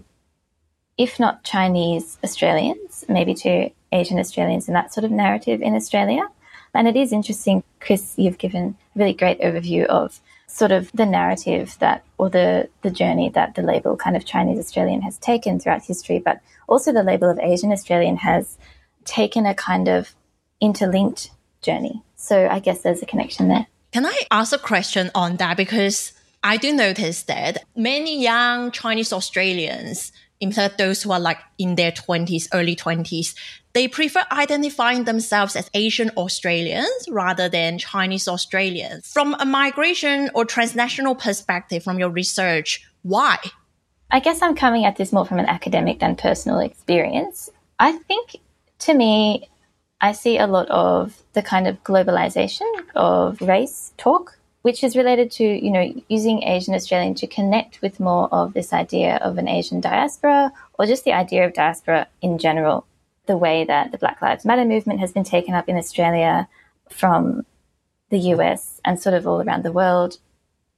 if 0.99 1.21
not 1.21 1.45
Chinese 1.45 2.19
Australians, 2.25 3.05
maybe 3.09 3.35
to 3.35 3.71
Asian 3.93 4.19
Australians 4.19 4.67
and 4.67 4.77
that 4.77 4.93
sort 4.93 5.05
of 5.05 5.11
narrative 5.11 5.63
in 5.63 5.75
Australia. 5.75 6.27
And 6.75 6.89
it 6.89 6.97
is 6.97 7.13
interesting, 7.13 7.63
Chris, 7.81 8.15
you've 8.17 8.39
given 8.39 8.77
a 8.95 8.99
really 8.99 9.13
great 9.13 9.41
overview 9.41 9.85
of 9.87 10.21
sort 10.51 10.73
of 10.73 10.91
the 10.93 11.07
narrative 11.07 11.77
that, 11.79 12.05
or 12.19 12.29
the, 12.29 12.69
the 12.83 12.91
journey 12.91 13.31
that 13.31 13.55
the 13.55 13.63
label 13.63 13.97
kind 13.97 14.17
of 14.17 14.25
Chinese 14.25 14.59
Australian 14.59 15.03
has 15.03 15.17
taken 15.19 15.59
throughout 15.59 15.83
history, 15.83 16.19
but 16.19 16.41
also 16.69 16.93
the 16.93 17.03
label 17.03 17.31
of 17.31 17.39
Asian 17.39 17.73
Australian 17.73 18.17
has 18.17 18.59
taken 19.05 19.47
a 19.47 19.55
kind 19.55 19.89
of 19.89 20.15
interlinked 20.61 21.31
journey. 21.63 22.03
So 22.17 22.49
I 22.49 22.59
guess 22.59 22.83
there's 22.83 23.03
a 23.03 23.07
connection 23.07 23.49
there. 23.49 23.67
Can 23.93 24.07
I 24.07 24.23
ask 24.31 24.53
a 24.53 24.59
question 24.59 25.11
on 25.15 25.37
that? 25.37 25.57
Because 25.57 26.13
I 26.43 26.57
do 26.57 26.73
notice 26.73 27.23
that 27.25 27.65
many 27.77 28.23
young 28.23 28.71
Chinese 28.71 29.13
Australians, 29.13 30.13
in 30.39 30.53
fact, 30.53 30.79
those 30.79 31.03
who 31.03 31.13
are 31.13 31.21
like 31.21 31.39
in 31.59 31.75
their 31.75 31.93
20s, 31.93 32.49
early 32.55 32.77
20s, 32.77 33.35
they 33.73 33.87
prefer 33.87 34.25
identifying 34.33 35.05
themselves 35.05 35.55
as 35.55 35.71
Asian 35.75 36.11
Australians 36.17 37.07
rather 37.09 37.49
than 37.49 37.79
Chinese 37.79 38.27
Australians. 38.27 39.13
From 39.13 39.35
a 39.39 39.45
migration 39.45 40.31
or 40.35 40.45
transnational 40.45 41.15
perspective, 41.15 41.83
from 41.85 41.99
your 41.99 42.11
research, 42.11 42.85
why? 43.03 43.39
I 44.11 44.19
guess 44.19 44.43
I'm 44.43 44.57
coming 44.57 44.85
at 44.85 44.97
this 44.97 45.13
more 45.13 45.25
from 45.25 45.39
an 45.39 45.47
academic 45.47 46.01
than 46.01 46.17
personal 46.17 46.59
experience. 46.59 47.49
I 47.79 47.93
think 47.93 48.37
to 48.81 48.95
me, 48.95 49.49
I 50.01 50.13
see 50.13 50.39
a 50.39 50.47
lot 50.47 50.69
of 50.69 51.23
the 51.35 51.43
kind 51.43 51.69
of 51.69 51.85
globalization 51.85 52.69
of 52.97 53.41
race 53.41 53.93
talk, 53.99 54.39
which 54.63 54.83
is 54.83 54.97
related 54.97 55.31
to, 55.33 55.45
you 55.45 55.71
know, 55.71 55.95
using 56.09 56.43
Asian 56.43 56.75
Australian 56.75 57.15
to 57.17 57.27
connect 57.27 57.81
with 57.83 58.01
more 58.01 58.29
of 58.33 58.53
this 58.53 58.73
idea 58.73 59.17
of 59.17 59.39
an 59.39 59.47
Asian 59.47 59.81
diaspora 59.81 60.53
or 60.79 60.87
just 60.87 61.05
the 61.05 61.13
idea 61.13 61.47
of 61.47 61.53
diaspora 61.53 62.09
in 62.21 62.39
general 62.39 62.87
the 63.31 63.37
way 63.37 63.65
that 63.65 63.93
the 63.93 63.99
Black 63.99 64.21
Lives 64.21 64.45
Matter 64.45 64.65
movement 64.65 64.99
has 64.99 65.13
been 65.13 65.23
taken 65.23 65.55
up 65.55 65.69
in 65.69 65.77
Australia 65.77 66.49
from 66.89 67.47
the 68.09 68.19
US 68.35 68.81
and 68.85 69.01
sort 69.01 69.15
of 69.15 69.25
all 69.25 69.41
around 69.41 69.63
the 69.63 69.71
world, 69.71 70.19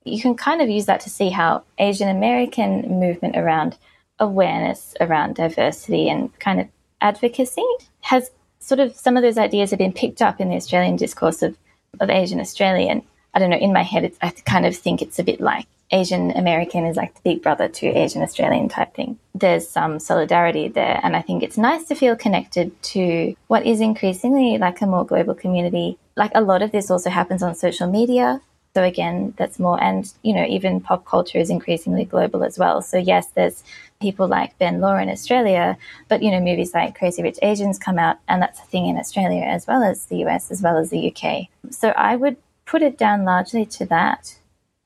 you 0.04 0.20
can 0.20 0.34
kind 0.34 0.60
of 0.60 0.68
use 0.68 0.84
that 0.84 1.00
to 1.00 1.08
see 1.08 1.30
how 1.30 1.62
Asian 1.78 2.10
American 2.10 3.00
movement 3.00 3.38
around 3.38 3.78
awareness 4.18 4.94
around 5.00 5.34
diversity 5.36 6.10
and 6.10 6.38
kind 6.40 6.60
of 6.60 6.68
advocacy 7.00 7.64
has 8.02 8.30
sort 8.58 8.80
of 8.80 8.94
some 8.94 9.16
of 9.16 9.22
those 9.22 9.38
ideas 9.38 9.70
have 9.70 9.78
been 9.78 9.92
picked 9.92 10.20
up 10.20 10.38
in 10.38 10.50
the 10.50 10.56
Australian 10.56 10.96
discourse 10.96 11.40
of, 11.40 11.56
of 12.00 12.10
Asian 12.10 12.38
Australian. 12.38 13.00
I 13.32 13.38
don't 13.38 13.48
know, 13.48 13.56
in 13.56 13.72
my 13.72 13.82
head, 13.82 14.12
I 14.20 14.28
kind 14.28 14.66
of 14.66 14.76
think 14.76 15.00
it's 15.00 15.18
a 15.18 15.24
bit 15.24 15.40
like 15.40 15.66
Asian 15.92 16.30
American 16.32 16.86
is 16.86 16.96
like 16.96 17.14
the 17.14 17.20
big 17.22 17.42
brother 17.42 17.68
to 17.68 17.86
Asian 17.86 18.22
Australian 18.22 18.68
type 18.68 18.94
thing. 18.94 19.18
There's 19.34 19.68
some 19.68 19.98
solidarity 19.98 20.68
there. 20.68 20.98
And 21.02 21.14
I 21.14 21.22
think 21.22 21.42
it's 21.42 21.58
nice 21.58 21.84
to 21.88 21.94
feel 21.94 22.16
connected 22.16 22.82
to 22.94 23.34
what 23.48 23.66
is 23.66 23.80
increasingly 23.80 24.58
like 24.58 24.80
a 24.80 24.86
more 24.86 25.04
global 25.04 25.34
community. 25.34 25.98
Like 26.16 26.32
a 26.34 26.40
lot 26.40 26.62
of 26.62 26.72
this 26.72 26.90
also 26.90 27.10
happens 27.10 27.42
on 27.42 27.54
social 27.54 27.90
media. 27.90 28.40
So 28.74 28.82
again, 28.82 29.34
that's 29.36 29.58
more, 29.58 29.82
and 29.82 30.10
you 30.22 30.34
know, 30.34 30.46
even 30.46 30.80
pop 30.80 31.04
culture 31.04 31.38
is 31.38 31.50
increasingly 31.50 32.06
global 32.06 32.42
as 32.42 32.58
well. 32.58 32.80
So 32.80 32.96
yes, 32.96 33.26
there's 33.34 33.62
people 34.00 34.26
like 34.26 34.58
Ben 34.58 34.80
Law 34.80 34.96
in 34.96 35.10
Australia, 35.10 35.76
but 36.08 36.22
you 36.22 36.30
know, 36.30 36.40
movies 36.40 36.72
like 36.72 36.98
Crazy 36.98 37.22
Rich 37.22 37.38
Asians 37.42 37.78
come 37.78 37.98
out, 37.98 38.16
and 38.28 38.40
that's 38.40 38.60
a 38.60 38.64
thing 38.64 38.86
in 38.86 38.96
Australia 38.96 39.42
as 39.42 39.66
well 39.66 39.82
as 39.82 40.06
the 40.06 40.24
US 40.24 40.50
as 40.50 40.62
well 40.62 40.78
as 40.78 40.88
the 40.88 41.14
UK. 41.14 41.48
So 41.70 41.90
I 41.90 42.16
would 42.16 42.38
put 42.64 42.80
it 42.80 42.96
down 42.96 43.24
largely 43.24 43.66
to 43.66 43.84
that. 43.86 44.36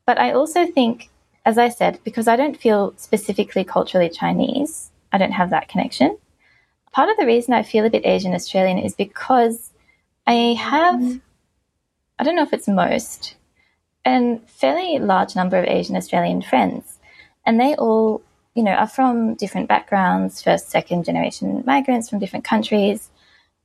But 0.07 0.19
I 0.19 0.33
also 0.33 0.67
think, 0.67 1.11
as 1.45 1.59
I 1.59 1.69
said, 1.69 1.99
because 2.05 2.29
I 2.29 2.37
don't 2.37 2.57
feel 2.57 2.95
specifically 2.97 3.65
culturally 3.65 4.09
Chinese, 4.09 4.91
I 5.13 5.19
don't 5.19 5.33
have 5.33 5.51
that 5.51 5.69
connection. 5.69 6.17
Part 6.93 7.11
of 7.11 7.17
the 7.19 7.27
reason 7.27 7.53
I 7.53 7.63
feel 7.63 7.85
a 7.85 7.91
bit 7.91 8.07
Asian 8.07 8.33
Australian 8.33 8.79
is 8.79 8.95
because 8.95 9.73
I 10.27 10.57
have, 10.59 11.01
mm-hmm. 11.01 11.17
I 12.19 12.25
don't 12.25 12.37
know 12.37 12.43
if 12.43 12.53
it's 12.53 12.69
most, 12.69 13.37
a 14.07 14.39
fairly 14.47 14.99
large 14.99 15.37
number 15.37 15.59
of 15.59 15.67
Asian 15.67 15.97
Australian 15.97 16.41
friends. 16.41 16.99
And 17.45 17.61
they 17.61 17.75
all, 17.75 18.23
you 18.55 18.63
know, 18.63 18.73
are 18.73 18.89
from 18.89 19.35
different 19.35 19.69
backgrounds, 19.69 20.43
first, 20.43 20.71
second 20.71 21.05
generation 21.05 21.63
migrants 21.67 22.09
from 22.09 22.19
different 22.19 22.45
countries, 22.45 23.11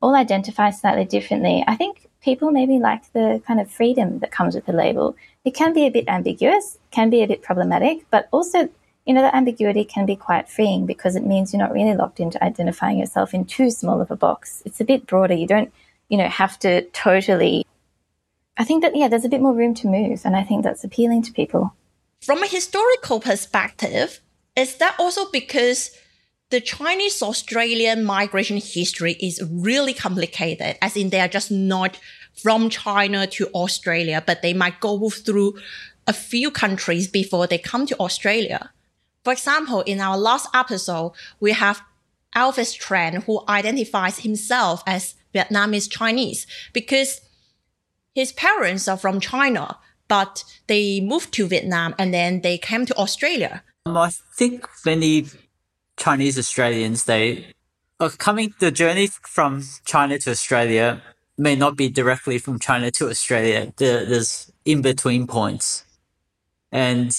all 0.01 0.15
identify 0.15 0.71
slightly 0.71 1.05
differently. 1.05 1.63
I 1.67 1.75
think 1.75 2.09
people 2.21 2.51
maybe 2.51 2.79
like 2.79 3.11
the 3.13 3.41
kind 3.45 3.59
of 3.59 3.69
freedom 3.69 4.19
that 4.19 4.31
comes 4.31 4.55
with 4.55 4.65
the 4.65 4.73
label. 4.73 5.15
It 5.43 5.55
can 5.55 5.73
be 5.73 5.85
a 5.85 5.91
bit 5.91 6.07
ambiguous, 6.07 6.77
can 6.91 7.09
be 7.09 7.23
a 7.23 7.27
bit 7.27 7.41
problematic, 7.41 8.05
but 8.11 8.27
also, 8.31 8.69
you 9.05 9.13
know, 9.13 9.21
the 9.21 9.35
ambiguity 9.35 9.83
can 9.83 10.05
be 10.05 10.15
quite 10.15 10.49
freeing 10.49 10.85
because 10.85 11.15
it 11.15 11.25
means 11.25 11.51
you're 11.51 11.61
not 11.61 11.73
really 11.73 11.95
locked 11.95 12.19
into 12.19 12.43
identifying 12.43 12.99
yourself 12.99 13.33
in 13.33 13.45
too 13.45 13.71
small 13.71 14.01
of 14.01 14.11
a 14.11 14.15
box. 14.15 14.61
It's 14.65 14.79
a 14.79 14.85
bit 14.85 15.07
broader. 15.07 15.33
You 15.33 15.47
don't, 15.47 15.73
you 16.09 16.17
know, 16.17 16.29
have 16.29 16.59
to 16.59 16.83
totally. 16.89 17.65
I 18.57 18.63
think 18.63 18.83
that, 18.83 18.95
yeah, 18.95 19.07
there's 19.07 19.25
a 19.25 19.29
bit 19.29 19.41
more 19.41 19.53
room 19.53 19.73
to 19.75 19.87
move, 19.87 20.21
and 20.23 20.35
I 20.35 20.43
think 20.43 20.63
that's 20.63 20.83
appealing 20.83 21.23
to 21.23 21.33
people. 21.33 21.73
From 22.21 22.43
a 22.43 22.47
historical 22.47 23.19
perspective, 23.19 24.19
is 24.55 24.75
that 24.75 24.95
also 24.99 25.31
because 25.31 25.91
the 26.51 26.61
Chinese 26.61 27.21
Australian 27.21 28.03
migration 28.03 28.57
history 28.57 29.13
is 29.13 29.41
really 29.49 29.93
complicated, 29.93 30.77
as 30.81 30.97
in 30.97 31.09
they 31.09 31.21
are 31.21 31.27
just 31.29 31.49
not 31.49 31.97
from 32.41 32.69
China 32.69 33.25
to 33.25 33.47
Australia, 33.55 34.21
but 34.25 34.41
they 34.41 34.53
might 34.53 34.79
go 34.81 35.09
through 35.09 35.55
a 36.07 36.13
few 36.13 36.51
countries 36.51 37.07
before 37.07 37.47
they 37.47 37.57
come 37.57 37.85
to 37.85 37.97
Australia. 37.99 38.69
For 39.23 39.31
example, 39.31 39.81
in 39.81 40.01
our 40.01 40.17
last 40.17 40.49
episode, 40.53 41.13
we 41.39 41.53
have 41.53 41.81
Elvis 42.35 42.77
Tran, 42.77 43.23
who 43.23 43.43
identifies 43.47 44.19
himself 44.19 44.83
as 44.85 45.15
Vietnamese 45.33 45.89
Chinese 45.89 46.47
because 46.73 47.21
his 48.13 48.33
parents 48.33 48.87
are 48.87 48.97
from 48.97 49.19
China, 49.21 49.77
but 50.09 50.43
they 50.67 50.99
moved 50.99 51.33
to 51.33 51.47
Vietnam 51.47 51.95
and 51.97 52.13
then 52.13 52.41
they 52.41 52.57
came 52.57 52.85
to 52.85 52.97
Australia. 52.97 53.63
Um, 53.85 53.95
I 53.95 54.11
think 54.35 54.67
many 54.85 55.25
Chinese 56.01 56.39
Australians, 56.39 57.03
they 57.03 57.45
are 57.99 58.09
coming, 58.09 58.55
the 58.59 58.71
journey 58.71 59.07
from 59.07 59.63
China 59.85 60.17
to 60.17 60.31
Australia 60.31 60.99
may 61.37 61.55
not 61.55 61.77
be 61.77 61.89
directly 61.89 62.39
from 62.39 62.57
China 62.57 62.89
to 62.89 63.07
Australia. 63.07 63.71
There, 63.77 64.03
there's 64.03 64.51
in 64.65 64.81
between 64.81 65.27
points. 65.27 65.85
And 66.71 67.15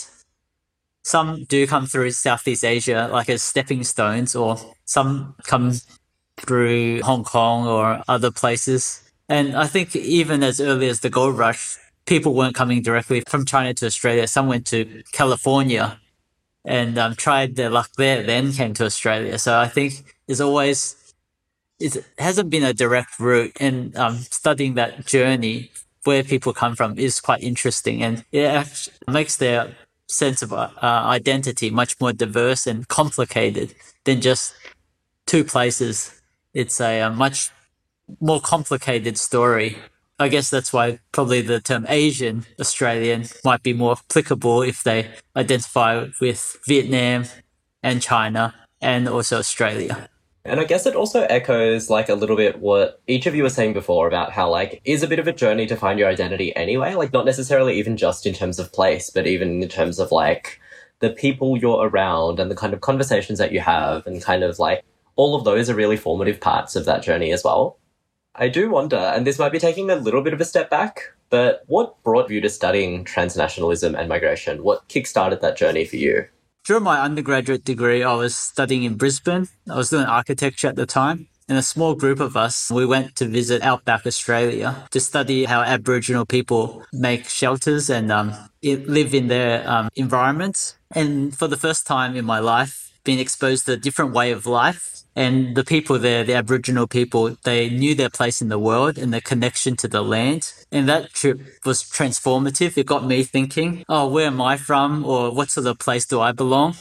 some 1.04 1.44
do 1.44 1.64
come 1.68 1.86
through 1.86 2.10
Southeast 2.10 2.64
Asia, 2.64 3.08
like 3.12 3.28
as 3.28 3.40
stepping 3.40 3.84
stones, 3.84 4.34
or 4.34 4.58
some 4.84 5.36
come 5.44 5.74
through 6.38 7.02
Hong 7.02 7.22
Kong 7.22 7.68
or 7.68 8.02
other 8.08 8.32
places. 8.32 9.00
And 9.28 9.54
I 9.54 9.68
think 9.68 9.94
even 9.94 10.42
as 10.42 10.60
early 10.60 10.88
as 10.88 11.00
the 11.00 11.10
gold 11.10 11.38
rush, 11.38 11.76
people 12.06 12.34
weren't 12.34 12.56
coming 12.56 12.82
directly 12.82 13.20
from 13.28 13.44
China 13.44 13.74
to 13.74 13.86
Australia. 13.86 14.26
Some 14.26 14.48
went 14.48 14.66
to 14.68 15.04
California 15.12 16.00
and 16.64 16.98
um, 16.98 17.14
tried 17.14 17.56
their 17.56 17.70
luck 17.70 17.90
there, 17.96 18.22
then 18.22 18.52
came 18.52 18.74
to 18.74 18.84
Australia. 18.84 19.38
So 19.38 19.58
I 19.58 19.68
think 19.68 20.16
there's 20.26 20.40
always 20.40 20.96
it 21.80 22.04
hasn't 22.18 22.50
been 22.50 22.62
a 22.62 22.72
direct 22.72 23.18
route, 23.18 23.52
and 23.58 23.96
um, 23.96 24.18
studying 24.18 24.74
that 24.74 25.04
journey 25.04 25.70
where 26.04 26.22
people 26.22 26.52
come 26.52 26.76
from 26.76 26.98
is 26.98 27.20
quite 27.20 27.42
interesting, 27.42 28.02
and 28.02 28.24
it 28.32 28.90
makes 29.08 29.36
their 29.36 29.74
sense 30.06 30.42
of 30.42 30.52
uh, 30.52 30.70
identity 30.82 31.70
much 31.70 32.00
more 32.00 32.12
diverse 32.12 32.66
and 32.66 32.86
complicated 32.88 33.74
than 34.04 34.20
just 34.20 34.54
two 35.26 35.42
places. 35.42 36.20
It's 36.54 36.80
a, 36.80 37.00
a 37.00 37.10
much 37.10 37.50
more 38.20 38.40
complicated 38.40 39.16
story 39.18 39.78
I 40.22 40.28
guess 40.28 40.50
that's 40.50 40.72
why 40.72 41.00
probably 41.10 41.40
the 41.40 41.60
term 41.60 41.84
Asian 41.88 42.46
Australian 42.60 43.26
might 43.44 43.62
be 43.62 43.72
more 43.72 43.92
applicable 43.92 44.62
if 44.62 44.84
they 44.84 45.10
identify 45.36 46.06
with 46.20 46.58
Vietnam 46.66 47.24
and 47.82 48.00
China 48.00 48.54
and 48.80 49.08
also 49.08 49.38
Australia. 49.38 50.08
And 50.44 50.60
I 50.60 50.64
guess 50.64 50.86
it 50.86 50.96
also 50.96 51.22
echoes 51.22 51.90
like 51.90 52.08
a 52.08 52.14
little 52.14 52.36
bit 52.36 52.60
what 52.60 53.00
each 53.06 53.26
of 53.26 53.34
you 53.34 53.42
were 53.42 53.50
saying 53.50 53.72
before 53.74 54.06
about 54.08 54.32
how 54.32 54.48
like 54.48 54.80
is 54.84 55.02
a 55.02 55.08
bit 55.08 55.18
of 55.18 55.26
a 55.26 55.32
journey 55.32 55.66
to 55.66 55.76
find 55.76 55.98
your 55.98 56.08
identity 56.08 56.54
anyway, 56.56 56.94
like 56.94 57.12
not 57.12 57.26
necessarily 57.26 57.78
even 57.78 57.96
just 57.96 58.24
in 58.24 58.34
terms 58.34 58.58
of 58.58 58.72
place, 58.72 59.10
but 59.10 59.26
even 59.26 59.62
in 59.62 59.68
terms 59.68 59.98
of 59.98 60.12
like 60.12 60.60
the 61.00 61.10
people 61.10 61.56
you're 61.56 61.88
around 61.88 62.38
and 62.38 62.50
the 62.50 62.56
kind 62.56 62.72
of 62.72 62.80
conversations 62.80 63.38
that 63.40 63.52
you 63.52 63.60
have 63.60 64.06
and 64.06 64.22
kind 64.22 64.44
of 64.44 64.58
like 64.58 64.84
all 65.16 65.34
of 65.34 65.44
those 65.44 65.68
are 65.68 65.74
really 65.74 65.96
formative 65.96 66.40
parts 66.40 66.76
of 66.76 66.84
that 66.86 67.02
journey 67.02 67.32
as 67.32 67.44
well. 67.44 67.76
I 68.34 68.48
do 68.48 68.70
wonder, 68.70 68.96
and 68.96 69.26
this 69.26 69.38
might 69.38 69.52
be 69.52 69.58
taking 69.58 69.90
a 69.90 69.96
little 69.96 70.22
bit 70.22 70.32
of 70.32 70.40
a 70.40 70.44
step 70.44 70.70
back, 70.70 71.12
but 71.28 71.64
what 71.66 72.02
brought 72.02 72.30
you 72.30 72.40
to 72.40 72.48
studying 72.48 73.04
transnationalism 73.04 73.98
and 73.98 74.08
migration? 74.08 74.62
What 74.62 74.88
kickstarted 74.88 75.40
that 75.42 75.56
journey 75.56 75.84
for 75.84 75.96
you? 75.96 76.26
During 76.64 76.84
my 76.84 77.00
undergraduate 77.00 77.64
degree, 77.64 78.02
I 78.02 78.14
was 78.14 78.34
studying 78.34 78.84
in 78.84 78.94
Brisbane. 78.94 79.48
I 79.68 79.76
was 79.76 79.90
doing 79.90 80.06
architecture 80.06 80.68
at 80.68 80.76
the 80.76 80.86
time. 80.86 81.28
And 81.48 81.58
a 81.58 81.62
small 81.62 81.94
group 81.94 82.20
of 82.20 82.36
us, 82.36 82.70
we 82.70 82.86
went 82.86 83.16
to 83.16 83.26
visit 83.26 83.62
Outback 83.62 84.06
Australia 84.06 84.86
to 84.92 85.00
study 85.00 85.44
how 85.44 85.60
Aboriginal 85.60 86.24
people 86.24 86.84
make 86.92 87.28
shelters 87.28 87.90
and 87.90 88.10
um, 88.12 88.32
live 88.62 89.12
in 89.12 89.26
their 89.26 89.68
um, 89.68 89.88
environments. 89.96 90.76
And 90.94 91.36
for 91.36 91.48
the 91.48 91.56
first 91.58 91.86
time 91.86 92.16
in 92.16 92.24
my 92.24 92.38
life, 92.38 92.92
being 93.04 93.18
exposed 93.18 93.66
to 93.66 93.72
a 93.72 93.76
different 93.76 94.12
way 94.12 94.30
of 94.30 94.46
life 94.46 95.01
and 95.14 95.54
the 95.54 95.64
people 95.64 95.98
there, 95.98 96.24
the 96.24 96.34
Aboriginal 96.34 96.86
people, 96.86 97.36
they 97.44 97.68
knew 97.68 97.94
their 97.94 98.08
place 98.08 98.40
in 98.40 98.48
the 98.48 98.58
world 98.58 98.96
and 98.96 99.12
their 99.12 99.20
connection 99.20 99.76
to 99.76 99.88
the 99.88 100.02
land. 100.02 100.52
And 100.70 100.88
that 100.88 101.12
trip 101.12 101.40
was 101.64 101.82
transformative. 101.82 102.78
It 102.78 102.86
got 102.86 103.06
me 103.06 103.22
thinking, 103.22 103.84
oh, 103.88 104.08
where 104.08 104.26
am 104.26 104.40
I 104.40 104.56
from? 104.56 105.04
Or 105.04 105.30
what 105.30 105.50
sort 105.50 105.66
of 105.66 105.78
place 105.78 106.06
do 106.06 106.20
I 106.20 106.32
belong? 106.32 106.76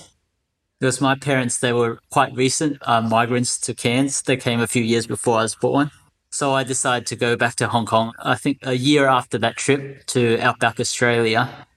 Because 0.79 1.01
my 1.01 1.15
parents, 1.15 1.59
they 1.59 1.73
were 1.73 1.99
quite 2.09 2.33
recent 2.33 2.77
uh, 2.87 3.01
migrants 3.01 3.59
to 3.59 3.73
Cairns. 3.73 4.21
They 4.21 4.37
came 4.37 4.61
a 4.61 4.67
few 4.67 4.81
years 4.81 5.05
before 5.05 5.39
I 5.39 5.43
was 5.43 5.55
born. 5.55 5.91
So 6.31 6.53
I 6.53 6.63
decided 6.63 7.07
to 7.07 7.17
go 7.17 7.35
back 7.35 7.55
to 7.55 7.67
Hong 7.67 7.85
Kong, 7.85 8.13
I 8.17 8.35
think 8.35 8.59
a 8.63 8.73
year 8.73 9.07
after 9.07 9.37
that 9.39 9.57
trip 9.57 10.05
to 10.07 10.39
Outback 10.39 10.79
Australia. 10.79 11.67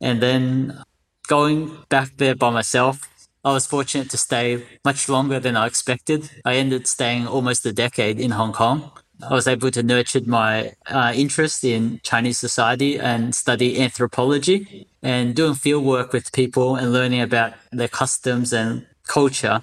And 0.00 0.22
then 0.22 0.80
going 1.26 1.76
back 1.88 2.16
there 2.16 2.36
by 2.36 2.50
myself, 2.50 3.08
I 3.48 3.52
was 3.52 3.64
fortunate 3.64 4.10
to 4.10 4.18
stay 4.18 4.62
much 4.84 5.08
longer 5.08 5.40
than 5.40 5.56
I 5.56 5.66
expected. 5.66 6.30
I 6.44 6.56
ended 6.56 6.86
staying 6.86 7.26
almost 7.26 7.64
a 7.64 7.72
decade 7.72 8.20
in 8.20 8.32
Hong 8.32 8.52
Kong. 8.52 8.90
I 9.26 9.32
was 9.32 9.48
able 9.48 9.70
to 9.70 9.82
nurture 9.82 10.20
my 10.26 10.74
uh, 10.86 11.14
interest 11.16 11.64
in 11.64 11.98
Chinese 12.02 12.36
society 12.36 13.00
and 13.00 13.34
study 13.34 13.80
anthropology 13.80 14.86
and 15.02 15.34
doing 15.34 15.54
field 15.54 15.86
work 15.86 16.12
with 16.12 16.30
people 16.32 16.76
and 16.76 16.92
learning 16.92 17.22
about 17.22 17.54
their 17.72 17.88
customs 17.88 18.52
and 18.52 18.86
culture. 19.06 19.62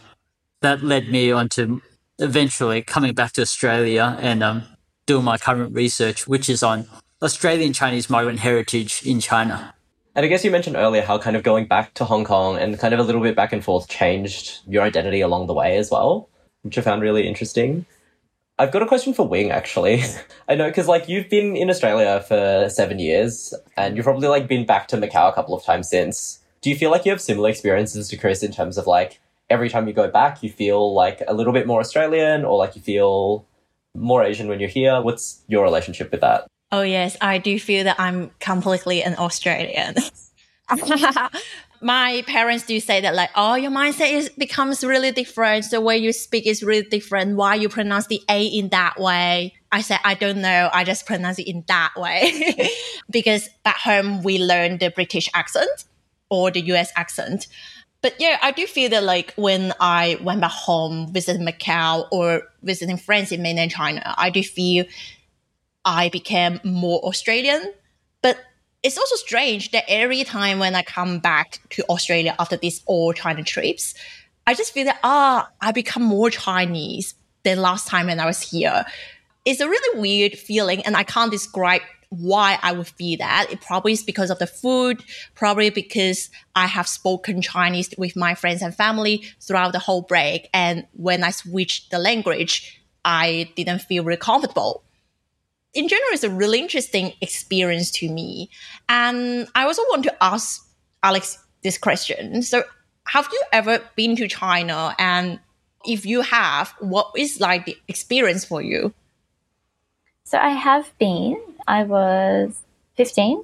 That 0.62 0.82
led 0.82 1.10
me 1.10 1.32
on 1.32 1.48
to 1.50 1.84
eventually 2.18 2.82
coming 2.82 3.14
back 3.14 3.34
to 3.34 3.44
Australia 3.44 4.18
and 4.20 4.42
um, 4.42 4.64
doing 5.06 5.24
my 5.24 5.38
current 5.38 5.76
research, 5.76 6.28
which 6.28 6.50
is 6.50 6.64
on 6.64 6.88
Australian 7.22 7.72
Chinese 7.72 8.10
migrant 8.10 8.40
heritage 8.40 9.04
in 9.06 9.20
China. 9.20 9.75
And 10.16 10.24
I 10.24 10.30
guess 10.30 10.46
you 10.46 10.52
mentioned 10.52 10.78
earlier 10.78 11.02
how 11.02 11.18
kind 11.18 11.36
of 11.36 11.44
going 11.44 11.66
back 11.66 11.94
to 11.96 12.06
Hong 12.06 12.24
Kong 12.24 12.58
and 12.58 12.80
kind 12.80 12.94
of 12.94 13.02
a 13.02 13.04
little 13.04 13.22
bit 13.22 13.36
back 13.36 13.52
and 13.52 13.62
forth 13.62 13.90
changed 13.90 14.62
your 14.66 14.82
identity 14.82 15.20
along 15.20 15.48
the 15.48 15.54
way 15.54 15.76
as 15.76 15.92
well, 15.92 16.30
which 16.62 16.78
I 16.78 16.82
found 16.82 17.02
really 17.02 17.28
interesting. 17.28 17.86
I've 18.58 18.72
got 18.72 18.82
a 18.82 18.88
question 18.88 19.14
for 19.14 19.28
Wing 19.28 19.52
actually. 19.52 20.02
I 20.48 20.56
know 20.56 20.68
because 20.70 20.88
like 20.88 21.10
you've 21.10 21.30
been 21.30 21.58
in 21.58 21.70
Australia 21.70 22.24
for 22.26 22.70
seven 22.70 22.98
years 22.98 23.54
and 23.76 23.98
you've 23.98 24.06
probably 24.06 24.30
like 24.30 24.48
been 24.48 24.66
back 24.66 24.88
to 24.90 24.98
Macau 24.98 25.30
a 25.30 25.34
couple 25.34 25.54
of 25.54 25.66
times 25.66 25.90
since. 25.90 26.40
Do 26.62 26.70
you 26.70 26.78
feel 26.78 26.92
like 26.92 27.04
you 27.04 27.12
have 27.12 27.20
similar 27.20 27.50
experiences 27.50 28.08
to 28.08 28.18
Chris 28.18 28.42
in 28.42 28.54
terms 28.54 28.78
of 28.78 28.88
like 28.88 29.20
every 29.50 29.70
time 29.70 29.86
you 29.86 29.94
go 29.94 30.10
back 30.10 30.42
you 30.42 30.50
feel 30.50 30.94
like 30.94 31.22
a 31.28 31.34
little 31.34 31.52
bit 31.52 31.68
more 31.68 31.82
Australian 31.82 32.46
or 32.46 32.58
like 32.58 32.78
you 32.78 32.82
feel 32.82 33.46
more 33.94 34.24
Asian 34.24 34.48
when 34.48 34.62
you're 34.62 34.70
here? 34.70 35.02
What's 35.02 35.44
your 35.50 35.64
relationship 35.64 36.10
with 36.12 36.22
that? 36.22 36.48
Oh, 36.76 36.82
yes, 36.82 37.16
I 37.22 37.38
do 37.38 37.58
feel 37.58 37.86
that 37.86 38.02
I'm 38.02 38.32
completely 38.42 39.02
an 39.02 39.16
Australian. 39.18 39.96
my 41.82 42.22
parents 42.28 42.66
do 42.66 42.80
say 42.82 43.00
that 43.02 43.14
like 43.14 43.30
oh 43.36 43.54
your 43.54 43.72
mindset 43.72 44.12
is 44.12 44.28
becomes 44.30 44.84
really 44.84 45.12
different. 45.12 45.70
The 45.72 45.80
way 45.80 45.98
you 45.98 46.12
speak 46.12 46.46
is 46.46 46.64
really 46.64 46.86
different. 46.86 47.38
Why 47.38 47.56
you 47.56 47.70
pronounce 47.70 48.08
the 48.08 48.22
a 48.30 48.46
in 48.46 48.70
that 48.70 49.00
way? 49.00 49.54
I 49.72 49.82
said 49.82 50.00
i 50.04 50.16
don't 50.16 50.42
know. 50.42 50.70
I 50.74 50.84
just 50.84 51.06
pronounce 51.06 51.40
it 51.40 51.48
in 51.48 51.64
that 51.68 51.94
way. 51.96 52.70
Because 53.10 53.48
back 53.64 53.78
home 53.78 54.22
we 54.24 54.38
learn 54.38 54.80
the 54.80 54.90
british 54.90 55.30
accent 55.34 55.86
or 56.30 56.52
the 56.52 56.60
us 56.62 56.92
accent. 56.98 57.48
But 58.02 58.20
yeah 58.20 58.38
i 58.42 58.52
do 58.52 58.68
feel 58.68 58.90
that 58.90 59.04
like 59.04 59.34
when 59.36 59.72
i 59.80 60.18
went 60.22 60.42
back 60.42 60.52
home 60.52 61.14
visiting 61.14 61.48
macau 61.48 62.08
or 62.12 62.44
visiting 62.64 62.98
friends 62.98 63.32
in 63.32 63.42
mainland 63.42 63.72
china 63.72 64.14
i 64.18 64.30
do 64.30 64.44
feel 64.44 64.86
I 65.86 66.10
became 66.10 66.60
more 66.64 67.00
Australian. 67.02 67.72
But 68.22 68.38
it's 68.84 68.98
also 68.98 69.16
strange 69.16 69.72
that 69.72 69.86
every 69.88 70.24
time 70.24 70.60
when 70.60 70.76
I 70.76 70.82
come 70.82 71.20
back 71.20 71.60
to 71.70 71.84
Australia 71.90 72.36
after 72.40 72.58
these 72.58 72.82
all 72.88 73.14
China 73.14 73.44
trips, 73.44 73.94
I 74.48 74.56
just 74.56 74.74
feel 74.74 74.86
that 74.86 75.00
ah, 75.04 75.50
I 75.62 75.72
become 75.72 76.04
more 76.04 76.30
Chinese 76.30 77.14
than 77.44 77.62
last 77.62 77.88
time 77.88 78.08
when 78.08 78.20
I 78.20 78.26
was 78.26 78.42
here. 78.42 78.86
It's 79.46 79.60
a 79.60 79.70
really 79.70 80.00
weird 80.00 80.38
feeling, 80.38 80.82
and 80.86 80.98
I 80.98 81.04
can't 81.04 81.32
describe 81.32 81.82
why 82.10 82.58
I 82.62 82.72
would 82.72 82.88
feel 82.88 83.18
that. 83.20 83.48
It 83.52 83.62
probably 83.62 83.94
is 83.94 84.04
because 84.04 84.30
of 84.30 84.40
the 84.40 84.48
food, 84.48 85.04
probably 85.36 85.70
because 85.70 86.30
I 86.56 86.66
have 86.68 86.88
spoken 86.88 87.42
Chinese 87.42 87.94
with 87.98 88.16
my 88.16 88.34
friends 88.36 88.62
and 88.62 88.74
family 88.74 89.24
throughout 89.42 89.74
the 89.74 89.80
whole 89.80 90.02
break. 90.02 90.50
And 90.54 90.88
when 90.94 91.24
I 91.24 91.32
switched 91.32 91.92
the 91.92 92.00
language, 92.00 92.82
I 93.04 93.52
didn't 93.56 93.82
feel 93.82 94.04
really 94.04 94.18
comfortable 94.18 94.84
in 95.76 95.90
general, 95.90 96.10
it's 96.14 96.24
a 96.24 96.30
really 96.30 96.60
interesting 96.60 97.14
experience 97.22 97.92
to 97.92 98.10
me. 98.10 98.50
And 98.90 99.48
I 99.54 99.66
also 99.66 99.82
want 99.84 100.04
to 100.06 100.24
ask 100.24 100.66
Alex 101.04 101.38
this 101.64 101.78
question. 101.78 102.42
So, 102.42 102.64
have 103.08 103.28
you 103.32 103.42
ever 103.52 103.82
been 103.96 104.16
to 104.16 104.28
China? 104.28 104.96
And 104.98 105.40
if 105.86 106.06
you 106.06 106.22
have, 106.22 106.74
what 106.80 107.12
is 107.16 107.40
like 107.40 107.66
the 107.66 107.78
experience 107.88 108.46
for 108.46 108.62
you? 108.62 108.94
So, 110.24 110.40
I 110.40 110.52
have 110.52 110.98
been. 110.98 111.40
I 111.68 111.84
was 111.84 112.62
15 112.96 113.44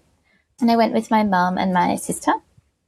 and 0.62 0.72
I 0.72 0.78
went 0.78 0.94
with 0.94 1.12
my 1.12 1.24
mum 1.24 1.58
and 1.58 1.74
my 1.74 1.96
sister. 1.96 2.32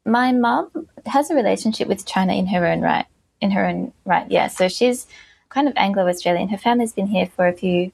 My 0.06 0.32
mum 0.32 0.88
has 1.06 1.30
a 1.30 1.36
relationship 1.36 1.88
with 1.88 2.06
China 2.06 2.34
in 2.34 2.48
her 2.48 2.66
own 2.66 2.82
right. 2.82 3.06
In 3.42 3.52
her 3.52 3.66
own 3.66 3.94
right, 4.06 4.30
yeah. 4.30 4.48
So 4.48 4.68
she's 4.68 5.08
kind 5.50 5.68
of 5.68 5.74
Anglo 5.76 6.08
Australian. 6.08 6.50
Her 6.50 6.58
family's 6.58 6.94
been 6.94 7.08
here 7.08 7.26
for 7.26 7.48
a 7.48 7.54
few 7.54 7.92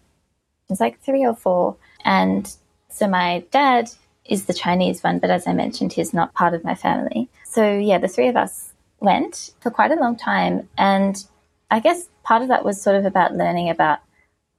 it's 0.70 0.80
like 0.80 1.00
three 1.02 1.26
or 1.26 1.36
four. 1.36 1.76
And 2.06 2.52
so 2.90 3.08
my 3.08 3.44
dad 3.52 3.90
is 4.26 4.46
the 4.46 4.54
Chinese 4.54 5.04
one, 5.04 5.20
but 5.20 5.30
as 5.30 5.48
I 5.48 5.54
mentioned, 5.54 5.94
he's 5.94 6.14
not 6.14 6.34
part 6.34 6.54
of 6.54 6.64
my 6.64 6.76
family. 6.76 7.30
So 7.44 7.78
yeah, 7.78 7.98
the 7.98 8.08
three 8.08 8.28
of 8.28 8.36
us 8.36 8.74
went 9.00 9.52
for 9.60 9.72
quite 9.72 9.92
a 9.92 9.96
long 9.96 10.16
time. 10.16 10.70
And 10.78 11.24
I 11.72 11.80
guess 11.80 12.08
part 12.24 12.42
of 12.42 12.48
that 12.50 12.64
was 12.64 12.82
sort 12.82 12.96
of 12.96 13.06
about 13.06 13.36
learning 13.36 13.70
about 13.70 14.00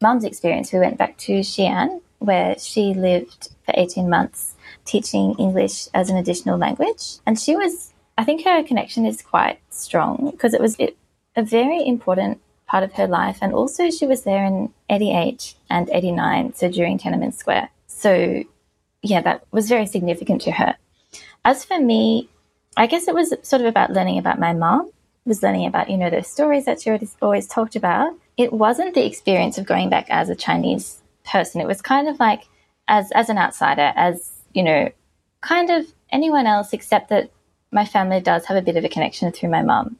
mum's 0.02 0.24
experience. 0.24 0.72
We 0.72 0.80
went 0.80 0.98
back 0.98 1.16
to 1.18 1.40
Xi'an, 1.40 2.00
where 2.18 2.58
she 2.58 2.94
lived 2.94 3.50
for 3.64 3.74
18 3.76 4.08
months 4.08 4.54
teaching 4.84 5.34
English 5.38 5.88
as 5.94 6.10
an 6.10 6.16
additional 6.16 6.58
language. 6.58 7.18
And 7.26 7.38
she 7.38 7.56
was, 7.56 7.92
I 8.18 8.24
think 8.24 8.44
her 8.44 8.62
connection 8.62 9.06
is 9.06 9.22
quite 9.22 9.60
strong 9.70 10.30
because 10.30 10.54
it 10.54 10.60
was 10.60 10.76
a 10.80 11.42
very 11.42 11.86
important 11.86 12.40
part 12.70 12.84
of 12.84 12.92
her 12.92 13.08
life. 13.08 13.38
And 13.42 13.52
also, 13.52 13.90
she 13.90 14.06
was 14.06 14.22
there 14.22 14.44
in 14.44 14.72
88 14.88 15.54
and 15.68 15.90
89, 15.90 16.54
so 16.54 16.70
during 16.70 16.98
Tiananmen 16.98 17.34
Square. 17.34 17.68
So, 17.88 18.44
yeah, 19.02 19.20
that 19.22 19.44
was 19.50 19.68
very 19.68 19.86
significant 19.86 20.42
to 20.42 20.52
her. 20.52 20.76
As 21.44 21.64
for 21.64 21.80
me, 21.80 22.28
I 22.76 22.86
guess 22.86 23.08
it 23.08 23.14
was 23.14 23.34
sort 23.42 23.62
of 23.62 23.66
about 23.66 23.92
learning 23.92 24.18
about 24.18 24.38
my 24.38 24.52
mom, 24.52 24.92
was 25.24 25.42
learning 25.42 25.66
about, 25.66 25.90
you 25.90 25.96
know, 25.96 26.10
those 26.10 26.28
stories 26.28 26.64
that 26.66 26.80
she 26.80 26.96
always 27.20 27.48
talked 27.48 27.74
about. 27.74 28.12
It 28.36 28.52
wasn't 28.52 28.94
the 28.94 29.04
experience 29.04 29.58
of 29.58 29.66
going 29.66 29.90
back 29.90 30.06
as 30.08 30.28
a 30.28 30.36
Chinese 30.36 31.00
person. 31.24 31.60
It 31.60 31.66
was 31.66 31.82
kind 31.82 32.08
of 32.08 32.20
like 32.20 32.44
as 32.86 33.10
as 33.12 33.28
an 33.28 33.38
outsider, 33.38 33.92
as, 33.96 34.32
you 34.54 34.62
know, 34.62 34.90
kind 35.40 35.70
of 35.70 35.86
anyone 36.10 36.46
else 36.46 36.72
except 36.72 37.08
that 37.08 37.30
my 37.72 37.84
family 37.84 38.20
does 38.20 38.46
have 38.46 38.56
a 38.56 38.62
bit 38.62 38.76
of 38.76 38.84
a 38.84 38.88
connection 38.88 39.30
through 39.32 39.50
my 39.50 39.62
mum. 39.62 39.96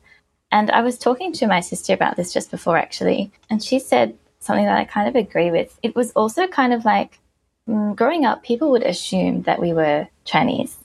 And 0.53 0.71
I 0.71 0.83
was 0.83 0.99
talking 0.99 1.33
to 1.35 1.47
my 1.47 1.61
sister 1.61 1.93
about 1.93 2.17
this 2.17 2.33
just 2.33 2.51
before, 2.51 2.77
actually, 2.77 3.31
and 3.49 3.63
she 3.63 3.79
said 3.79 4.17
something 4.41 4.65
that 4.65 4.79
I 4.79 4.85
kind 4.85 5.09
of 5.09 5.15
agree 5.15 5.51
with. 5.51 5.79
It 5.83 5.95
was 5.95 6.11
also 6.13 6.47
kind 6.47 6.73
of 6.73 6.85
like 6.85 7.21
mm, 7.69 7.95
growing 7.95 8.25
up, 8.25 8.43
people 8.43 8.71
would 8.71 8.83
assume 8.83 9.43
that 9.43 9.61
we 9.61 9.73
were 9.73 10.09
Chinese. 10.25 10.77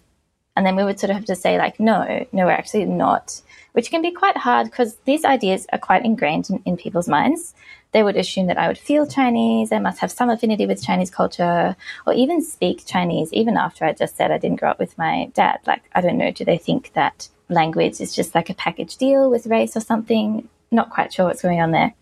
And 0.55 0.65
then 0.65 0.75
we 0.75 0.83
would 0.85 0.99
sort 0.99 1.09
of 1.09 1.17
have 1.17 1.25
to 1.25 1.35
say, 1.35 1.57
like, 1.57 1.79
no, 1.79 2.25
no, 2.31 2.45
we're 2.45 2.51
actually 2.51 2.85
not, 2.85 3.41
which 3.73 3.89
can 3.89 4.01
be 4.01 4.11
quite 4.11 4.37
hard 4.37 4.67
because 4.67 4.95
these 5.03 5.25
ideas 5.25 5.67
are 5.73 5.79
quite 5.79 6.05
ingrained 6.05 6.49
in, 6.49 6.61
in 6.65 6.77
people's 6.77 7.09
minds. 7.09 7.53
They 7.91 8.03
would 8.03 8.15
assume 8.15 8.47
that 8.47 8.57
I 8.57 8.67
would 8.67 8.77
feel 8.77 9.05
Chinese, 9.05 9.71
I 9.71 9.79
must 9.79 9.99
have 9.99 10.11
some 10.11 10.29
affinity 10.29 10.65
with 10.65 10.83
Chinese 10.83 11.09
culture, 11.09 11.75
or 12.05 12.13
even 12.13 12.41
speak 12.41 12.85
Chinese, 12.85 13.33
even 13.33 13.57
after 13.57 13.83
I 13.83 13.93
just 13.93 14.15
said 14.15 14.31
I 14.31 14.37
didn't 14.37 14.59
grow 14.59 14.69
up 14.69 14.79
with 14.79 14.97
my 14.97 15.29
dad. 15.33 15.59
Like, 15.65 15.83
I 15.93 16.01
don't 16.01 16.17
know, 16.17 16.31
do 16.31 16.45
they 16.45 16.57
think 16.57 16.93
that 16.93 17.27
language 17.49 18.01
is 18.01 18.15
just 18.15 18.35
like 18.35 18.49
a 18.49 18.53
package 18.53 18.97
deal 18.97 19.29
with 19.29 19.47
race 19.47 19.75
or 19.75 19.81
something. 19.81 20.47
Not 20.71 20.89
quite 20.89 21.13
sure 21.13 21.25
what's 21.25 21.41
going 21.41 21.61
on 21.61 21.71
there. 21.71 21.93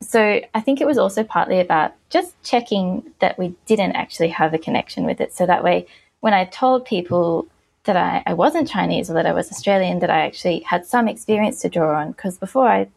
So 0.00 0.40
I 0.54 0.60
think 0.60 0.80
it 0.80 0.86
was 0.86 0.98
also 0.98 1.22
partly 1.22 1.60
about 1.60 1.92
just 2.10 2.40
checking 2.42 3.12
that 3.20 3.38
we 3.38 3.54
didn't 3.66 3.92
actually 3.92 4.28
have 4.28 4.52
a 4.52 4.58
connection 4.58 5.04
with 5.04 5.20
it. 5.20 5.32
So 5.32 5.46
that 5.46 5.62
way, 5.62 5.86
when 6.20 6.34
I 6.34 6.44
told 6.44 6.84
people 6.84 7.46
that 7.84 7.96
I, 7.96 8.22
I 8.26 8.34
wasn't 8.34 8.68
Chinese 8.68 9.10
or 9.10 9.14
that 9.14 9.26
I 9.26 9.32
was 9.32 9.50
Australian, 9.50 10.00
that 10.00 10.10
I 10.10 10.26
actually 10.26 10.60
had 10.60 10.86
some 10.86 11.08
experience 11.08 11.60
to 11.62 11.68
draw 11.68 12.00
on. 12.00 12.12
Because 12.12 12.38
before 12.38 12.68
I 12.68 12.88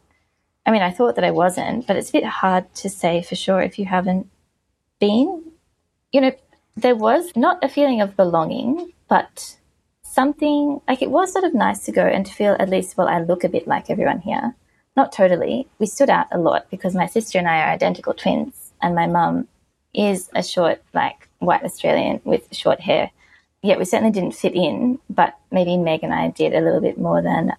I 0.66 0.72
mean, 0.72 0.82
I 0.82 0.92
thought 0.92 1.16
that 1.16 1.24
I 1.24 1.32
wasn't, 1.32 1.86
but 1.86 1.96
it's 1.96 2.10
a 2.10 2.14
bit 2.14 2.26
hard 2.26 2.74
to 2.76 2.90
say 2.90 3.22
for 3.22 3.36
sure 3.36 3.62
if 3.62 3.78
you 3.78 3.86
haven't 3.86 4.28
been. 5.00 5.52
You 6.12 6.22
know, 6.22 6.32
there 6.76 6.96
was 6.96 7.36
not 7.36 7.64
a 7.64 7.70
feeling 7.70 8.02
of 8.02 8.18
belonging, 8.18 8.92
but 9.08 9.58
something 10.16 10.80
like 10.88 11.02
it 11.02 11.12
was 11.12 11.34
sort 11.34 11.44
of 11.44 11.54
nice 11.54 11.84
to 11.86 11.92
go 11.92 12.06
and 12.06 12.26
to 12.26 12.34
feel 12.34 12.56
at 12.58 12.70
least, 12.70 12.96
well, 12.96 13.10
I 13.10 13.20
look 13.20 13.44
a 13.44 13.50
bit 13.50 13.68
like 13.68 13.90
everyone 13.90 14.22
here. 14.22 14.56
Not 14.96 15.12
totally. 15.12 15.68
We 15.78 15.88
stood 15.88 16.10
out 16.10 16.28
a 16.32 16.40
lot 16.40 16.72
because 16.72 16.96
my 16.96 17.06
sister 17.06 17.38
and 17.38 17.50
I 17.50 17.58
are 17.60 17.74
identical 17.74 18.14
twins, 18.14 18.72
and 18.82 18.96
my 18.96 19.08
mum 19.08 19.50
is 19.94 20.30
a 20.34 20.42
short, 20.42 20.82
like 20.94 21.28
white 21.40 21.64
Australian 21.64 22.22
with 22.24 22.48
short 22.56 22.80
hair. 22.80 23.12
Yet 23.62 23.78
we 23.78 23.86
certainly 23.86 24.14
didn't 24.14 24.36
fit 24.36 24.56
in, 24.56 25.00
but 25.10 25.36
maybe 25.52 25.76
Meg 25.76 26.04
and 26.04 26.14
I 26.14 26.30
did 26.30 26.54
a 26.54 26.62
little 26.62 26.82
bit 26.82 26.98
more 26.98 27.22
than 27.22 27.54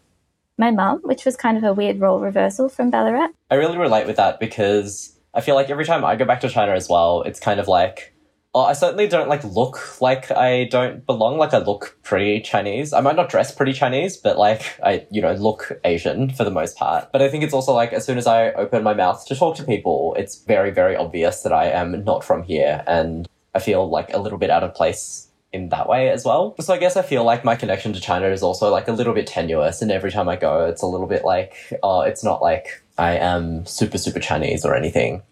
my 0.56 0.70
mum, 0.70 1.00
which 1.02 1.26
was 1.26 1.36
kind 1.36 1.58
of 1.58 1.64
a 1.64 1.74
weird 1.74 2.00
role 2.00 2.20
reversal 2.20 2.70
from 2.70 2.90
Ballarat. 2.90 3.28
I 3.50 3.56
really 3.56 3.76
relate 3.76 4.06
with 4.06 4.16
that 4.16 4.40
because 4.40 5.18
I 5.34 5.42
feel 5.42 5.56
like 5.56 5.68
every 5.68 5.84
time 5.84 6.04
I 6.06 6.16
go 6.16 6.24
back 6.24 6.40
to 6.40 6.48
China 6.48 6.72
as 6.72 6.88
well, 6.88 7.22
it's 7.22 7.40
kind 7.40 7.60
of 7.60 7.68
like, 7.68 8.14
oh, 8.56 8.62
I 8.62 8.72
certainly 8.72 9.06
don't 9.06 9.28
like 9.28 9.44
look 9.44 10.00
like 10.00 10.30
I 10.30 10.64
don't 10.64 11.04
belong. 11.04 11.36
Like 11.36 11.52
I 11.52 11.58
look 11.58 11.98
pretty 12.02 12.40
Chinese. 12.40 12.94
I 12.94 13.02
might 13.02 13.14
not 13.14 13.28
dress 13.28 13.54
pretty 13.54 13.74
Chinese, 13.74 14.16
but 14.16 14.38
like 14.38 14.80
I, 14.82 15.06
you 15.10 15.20
know, 15.20 15.34
look 15.34 15.78
Asian 15.84 16.30
for 16.30 16.42
the 16.42 16.50
most 16.50 16.74
part. 16.74 17.12
But 17.12 17.20
I 17.20 17.28
think 17.28 17.44
it's 17.44 17.52
also 17.52 17.74
like 17.74 17.92
as 17.92 18.06
soon 18.06 18.16
as 18.16 18.26
I 18.26 18.52
open 18.52 18.82
my 18.82 18.94
mouth 18.94 19.26
to 19.26 19.36
talk 19.36 19.56
to 19.56 19.62
people, 19.62 20.16
it's 20.18 20.42
very, 20.42 20.70
very 20.70 20.96
obvious 20.96 21.42
that 21.42 21.52
I 21.52 21.66
am 21.66 22.02
not 22.04 22.24
from 22.24 22.44
here. 22.44 22.82
And 22.86 23.28
I 23.54 23.58
feel 23.58 23.90
like 23.90 24.10
a 24.14 24.18
little 24.18 24.38
bit 24.38 24.48
out 24.48 24.64
of 24.64 24.74
place 24.74 25.28
in 25.52 25.68
that 25.68 25.86
way 25.86 26.08
as 26.08 26.24
well. 26.24 26.56
So 26.58 26.72
I 26.72 26.78
guess 26.78 26.96
I 26.96 27.02
feel 27.02 27.24
like 27.24 27.44
my 27.44 27.56
connection 27.56 27.92
to 27.92 28.00
China 28.00 28.28
is 28.28 28.42
also 28.42 28.70
like 28.70 28.88
a 28.88 28.92
little 28.92 29.12
bit 29.12 29.26
tenuous, 29.26 29.82
and 29.82 29.90
every 29.92 30.10
time 30.10 30.30
I 30.30 30.36
go, 30.36 30.64
it's 30.64 30.80
a 30.80 30.86
little 30.86 31.06
bit 31.06 31.26
like, 31.26 31.78
oh, 31.82 32.00
it's 32.00 32.24
not 32.24 32.40
like 32.40 32.82
I 32.96 33.16
am 33.16 33.66
super, 33.66 33.98
super 33.98 34.18
Chinese 34.18 34.64
or 34.64 34.74
anything. 34.74 35.22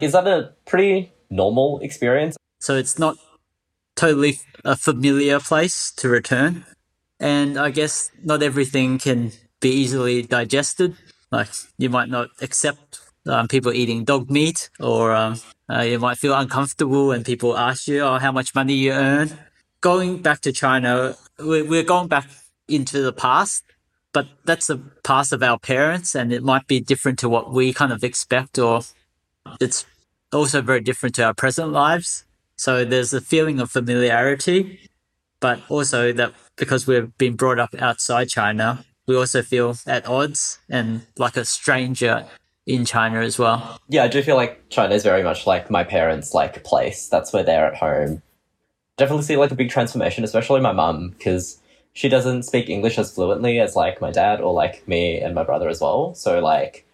Is 0.00 0.12
that 0.12 0.26
a 0.26 0.54
pretty 0.64 1.12
normal 1.28 1.78
experience? 1.80 2.36
So 2.58 2.76
it's 2.76 2.98
not 2.98 3.16
totally 3.96 4.40
a 4.64 4.76
familiar 4.76 5.40
place 5.40 5.92
to 5.92 6.08
return. 6.08 6.64
And 7.20 7.58
I 7.58 7.70
guess 7.70 8.10
not 8.22 8.42
everything 8.42 8.98
can 8.98 9.32
be 9.60 9.70
easily 9.70 10.22
digested. 10.22 10.96
Like 11.30 11.48
you 11.78 11.90
might 11.90 12.08
not 12.08 12.28
accept 12.40 13.00
um, 13.26 13.48
people 13.48 13.72
eating 13.72 14.04
dog 14.04 14.30
meat, 14.30 14.70
or 14.78 15.14
um, 15.14 15.40
uh, 15.70 15.80
you 15.80 15.98
might 15.98 16.18
feel 16.18 16.34
uncomfortable 16.34 17.08
when 17.08 17.24
people 17.24 17.56
ask 17.56 17.88
you, 17.88 18.00
"Oh, 18.00 18.18
how 18.18 18.32
much 18.32 18.54
money 18.54 18.74
you 18.74 18.92
earn?" 18.92 19.30
Going 19.80 20.22
back 20.22 20.40
to 20.42 20.52
China, 20.52 21.16
we're 21.38 21.82
going 21.82 22.08
back 22.08 22.28
into 22.68 23.02
the 23.02 23.12
past, 23.12 23.64
but 24.12 24.28
that's 24.44 24.66
the 24.66 24.78
past 25.02 25.32
of 25.32 25.42
our 25.42 25.58
parents, 25.58 26.14
and 26.14 26.32
it 26.32 26.42
might 26.42 26.66
be 26.66 26.80
different 26.80 27.18
to 27.20 27.28
what 27.28 27.52
we 27.52 27.72
kind 27.72 27.92
of 27.92 28.04
expect, 28.04 28.58
or 28.58 28.82
it's 29.60 29.86
also 30.32 30.62
very 30.62 30.80
different 30.80 31.14
to 31.16 31.24
our 31.24 31.34
present 31.34 31.72
lives. 31.72 32.24
So 32.56 32.84
there's 32.84 33.12
a 33.12 33.20
feeling 33.20 33.60
of 33.60 33.70
familiarity, 33.70 34.80
but 35.40 35.60
also 35.68 36.12
that 36.12 36.32
because 36.56 36.86
we've 36.86 37.16
been 37.18 37.36
brought 37.36 37.58
up 37.58 37.74
outside 37.78 38.28
China, 38.28 38.84
we 39.06 39.16
also 39.16 39.42
feel 39.42 39.76
at 39.86 40.06
odds 40.06 40.58
and 40.68 41.06
like 41.18 41.36
a 41.36 41.44
stranger 41.44 42.26
in 42.66 42.84
China 42.84 43.20
as 43.20 43.38
well. 43.38 43.78
Yeah, 43.88 44.04
I 44.04 44.08
do 44.08 44.22
feel 44.22 44.36
like 44.36 44.68
China 44.70 44.94
is 44.94 45.02
very 45.02 45.22
much 45.22 45.46
like 45.46 45.70
my 45.70 45.84
parents' 45.84 46.32
like 46.32 46.64
place. 46.64 47.08
That's 47.08 47.32
where 47.32 47.42
they're 47.42 47.66
at 47.66 47.76
home. 47.76 48.22
Definitely 48.96 49.24
see 49.24 49.36
like 49.36 49.50
a 49.50 49.56
big 49.56 49.70
transformation, 49.70 50.24
especially 50.24 50.60
my 50.60 50.72
mum, 50.72 51.10
because 51.10 51.58
she 51.92 52.08
doesn't 52.08 52.44
speak 52.44 52.68
English 52.68 52.98
as 52.98 53.12
fluently 53.12 53.60
as 53.60 53.76
like 53.76 54.00
my 54.00 54.10
dad 54.10 54.40
or 54.40 54.52
like 54.52 54.86
me 54.88 55.20
and 55.20 55.34
my 55.34 55.44
brother 55.44 55.68
as 55.68 55.80
well. 55.80 56.14
So 56.14 56.40
like 56.40 56.86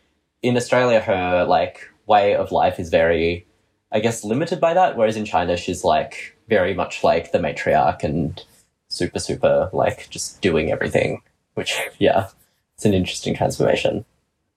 in 0.42 0.56
Australia, 0.56 1.00
her 1.00 1.44
like 1.44 1.88
way 2.06 2.34
of 2.34 2.50
life 2.50 2.80
is 2.80 2.90
very, 2.90 3.46
I 3.92 4.00
guess, 4.00 4.24
limited 4.24 4.60
by 4.60 4.74
that. 4.74 4.96
Whereas 4.96 5.16
in 5.16 5.24
China, 5.24 5.56
she's 5.56 5.84
like 5.84 6.36
very 6.48 6.74
much 6.74 7.02
like 7.02 7.32
the 7.32 7.38
matriarch 7.38 8.02
and 8.02 8.42
super, 8.88 9.18
super 9.18 9.70
like 9.72 10.08
just 10.10 10.40
doing 10.40 10.70
everything. 10.70 11.22
Which 11.54 11.78
yeah, 11.98 12.28
it's 12.76 12.84
an 12.84 12.94
interesting 12.94 13.34
transformation. 13.34 14.04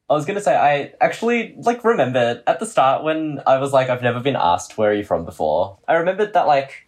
I 0.10 0.14
was 0.14 0.26
gonna 0.26 0.42
say 0.42 0.56
I 0.56 0.94
actually 1.02 1.56
like 1.58 1.84
remembered 1.84 2.44
at 2.46 2.60
the 2.60 2.66
start 2.66 3.04
when 3.04 3.42
I 3.48 3.58
was 3.58 3.74
like 3.74 3.90
I've 3.90 4.04
never 4.04 4.20
been 4.20 4.36
asked 4.36 4.78
where 4.78 4.92
are 4.92 4.94
you 4.94 5.04
from 5.04 5.26
before. 5.26 5.80
I 5.88 5.96
remembered 5.96 6.34
that 6.34 6.46
like 6.46 6.88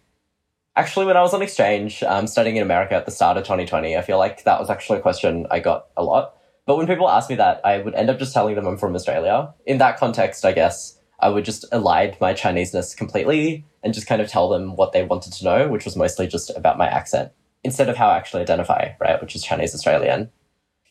actually 0.76 1.06
when 1.06 1.16
I 1.16 1.22
was 1.22 1.34
on 1.34 1.42
exchange 1.42 2.02
um, 2.02 2.26
studying 2.26 2.56
in 2.56 2.62
America 2.62 2.94
at 2.94 3.06
the 3.06 3.10
start 3.10 3.36
of 3.36 3.44
2020, 3.44 3.96
I 3.96 4.02
feel 4.02 4.18
like 4.18 4.44
that 4.44 4.60
was 4.60 4.70
actually 4.70 4.98
a 4.98 5.02
question 5.02 5.46
I 5.50 5.60
got 5.60 5.86
a 5.96 6.04
lot. 6.04 6.36
But 6.66 6.76
when 6.76 6.86
people 6.86 7.08
ask 7.08 7.30
me 7.30 7.36
that, 7.36 7.60
I 7.64 7.78
would 7.78 7.94
end 7.94 8.10
up 8.10 8.18
just 8.18 8.34
telling 8.34 8.54
them 8.54 8.66
I'm 8.66 8.76
from 8.76 8.94
Australia. 8.94 9.54
In 9.64 9.78
that 9.78 9.98
context, 9.98 10.44
I 10.44 10.52
guess 10.52 10.95
I 11.20 11.28
would 11.28 11.44
just 11.44 11.70
elide 11.72 12.20
my 12.20 12.34
Chineseness 12.34 12.94
completely 12.94 13.64
and 13.82 13.94
just 13.94 14.06
kind 14.06 14.20
of 14.20 14.28
tell 14.28 14.48
them 14.48 14.76
what 14.76 14.92
they 14.92 15.04
wanted 15.04 15.32
to 15.34 15.44
know, 15.44 15.68
which 15.68 15.84
was 15.84 15.96
mostly 15.96 16.26
just 16.26 16.50
about 16.56 16.78
my 16.78 16.86
accent 16.86 17.32
instead 17.64 17.88
of 17.88 17.96
how 17.96 18.08
I 18.08 18.16
actually 18.16 18.42
identify, 18.42 18.90
right, 19.00 19.20
which 19.20 19.34
is 19.34 19.42
Chinese 19.42 19.74
Australian. 19.74 20.30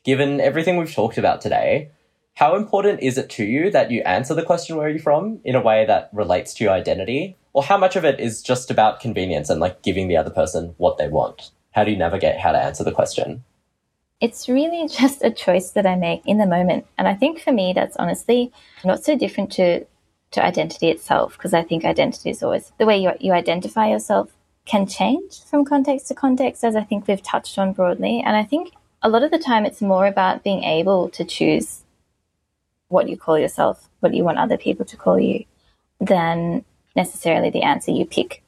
Given 0.04 0.42
everything 0.42 0.78
we've 0.78 0.94
talked 0.94 1.18
about 1.18 1.42
today, 1.42 1.90
how 2.36 2.56
important 2.58 3.02
is 3.02 3.18
it 3.18 3.30
to 3.32 3.46
you 3.46 3.72
that 3.72 3.92
you 3.92 4.02
answer 4.02 4.34
the 4.34 4.44
question, 4.44 4.76
where 4.76 4.88
are 4.88 4.90
you 4.90 5.00
from, 5.00 5.40
in 5.46 5.56
a 5.56 5.62
way 5.62 5.86
that 5.86 6.10
relates 6.12 6.54
to 6.56 6.66
your 6.66 6.74
identity? 6.74 7.38
Or 7.54 7.64
how 7.64 7.78
much 7.78 7.96
of 7.96 8.04
it 8.04 8.20
is 8.20 8.42
just 8.42 8.70
about 8.70 9.00
convenience 9.00 9.50
and 9.50 9.62
like 9.62 9.82
giving 9.84 10.10
the 10.10 10.18
other 10.18 10.30
person 10.30 10.76
what 10.78 10.98
they 10.98 11.08
want? 11.08 11.52
How 11.72 11.86
do 11.86 11.92
you 11.92 11.98
navigate 11.98 12.40
how 12.40 12.52
to 12.52 12.62
answer 12.62 12.84
the 12.84 12.92
question? 12.92 13.46
It's 14.20 14.50
really 14.50 14.88
just 14.90 15.24
a 15.24 15.32
choice 15.32 15.72
that 15.72 15.86
I 15.86 15.96
make 15.96 16.24
in 16.26 16.38
the 16.38 16.46
moment. 16.46 16.86
And 16.98 17.08
I 17.08 17.14
think 17.14 17.40
for 17.40 17.54
me, 17.54 17.72
that's 17.74 17.96
honestly 17.96 18.52
not 18.84 19.04
so 19.04 19.18
different 19.18 19.54
to, 19.54 19.86
to 20.36 20.46
identity 20.46 20.90
itself, 20.90 21.34
because 21.34 21.54
I 21.54 21.64
think 21.64 21.84
identity 21.84 22.30
is 22.30 22.44
always 22.44 22.72
the 22.78 22.86
way 22.86 22.98
you, 22.98 23.12
you 23.20 23.34
identify 23.34 23.90
yourself 23.90 24.32
can 24.66 24.88
change 24.88 25.44
from 25.44 25.66
context 25.66 26.08
to 26.08 26.14
context, 26.14 26.64
as 26.64 26.76
I 26.76 26.84
think 26.84 27.08
we've 27.08 27.22
touched 27.22 27.58
on 27.58 27.74
broadly. 27.74 28.22
And 28.26 28.36
I 28.36 28.44
think 28.44 28.74
a 29.02 29.10
lot 29.10 29.24
of 29.24 29.32
the 29.32 29.40
time 29.40 29.66
it's 29.66 29.82
more 29.82 30.08
about 30.08 30.44
being 30.44 30.64
able 30.64 31.10
to 31.10 31.24
choose 31.24 31.84
what 32.88 33.10
you 33.10 33.18
call 33.18 33.38
yourself, 33.38 33.90
what 34.00 34.14
you 34.14 34.24
want 34.24 34.38
other 34.38 34.58
people 34.58 34.86
to 34.86 34.98
call 34.98 35.20
you, 35.20 35.46
than 36.00 36.66
necessarily 36.96 37.50
the 37.50 37.64
answer 37.64 37.92
you 37.92 38.06
pick. 38.06 38.44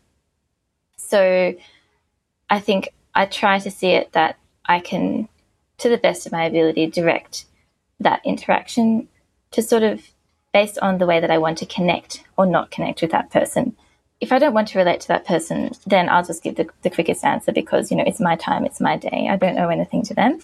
So 0.97 1.55
I 2.49 2.59
think 2.59 2.89
I 3.13 3.25
try 3.25 3.59
to 3.59 3.71
see 3.71 3.91
it 3.91 4.11
that 4.13 4.37
I 4.65 4.79
can, 4.79 5.29
to 5.77 5.89
the 5.89 5.97
best 5.97 6.25
of 6.25 6.31
my 6.31 6.45
ability, 6.45 6.87
direct 6.87 7.45
that 7.99 8.21
interaction 8.25 9.07
to 9.51 9.61
sort 9.61 9.83
of 9.83 10.01
based 10.53 10.77
on 10.79 10.97
the 10.97 11.05
way 11.05 11.19
that 11.19 11.31
I 11.31 11.37
want 11.37 11.57
to 11.59 11.65
connect 11.65 12.23
or 12.37 12.45
not 12.45 12.71
connect 12.71 13.01
with 13.01 13.11
that 13.11 13.29
person. 13.31 13.75
If 14.19 14.31
I 14.31 14.39
don't 14.39 14.53
want 14.53 14.69
to 14.69 14.79
relate 14.79 15.01
to 15.01 15.07
that 15.09 15.25
person, 15.25 15.71
then 15.85 16.09
I'll 16.09 16.23
just 16.23 16.43
give 16.43 16.55
the, 16.55 16.67
the 16.81 16.89
quickest 16.89 17.23
answer 17.23 17.51
because, 17.51 17.91
you 17.91 17.97
know, 17.97 18.03
it's 18.07 18.19
my 18.19 18.35
time, 18.35 18.65
it's 18.65 18.81
my 18.81 18.97
day. 18.97 19.27
I 19.29 19.37
don't 19.37 19.59
owe 19.59 19.69
anything 19.69 20.03
to 20.03 20.13
them. 20.13 20.39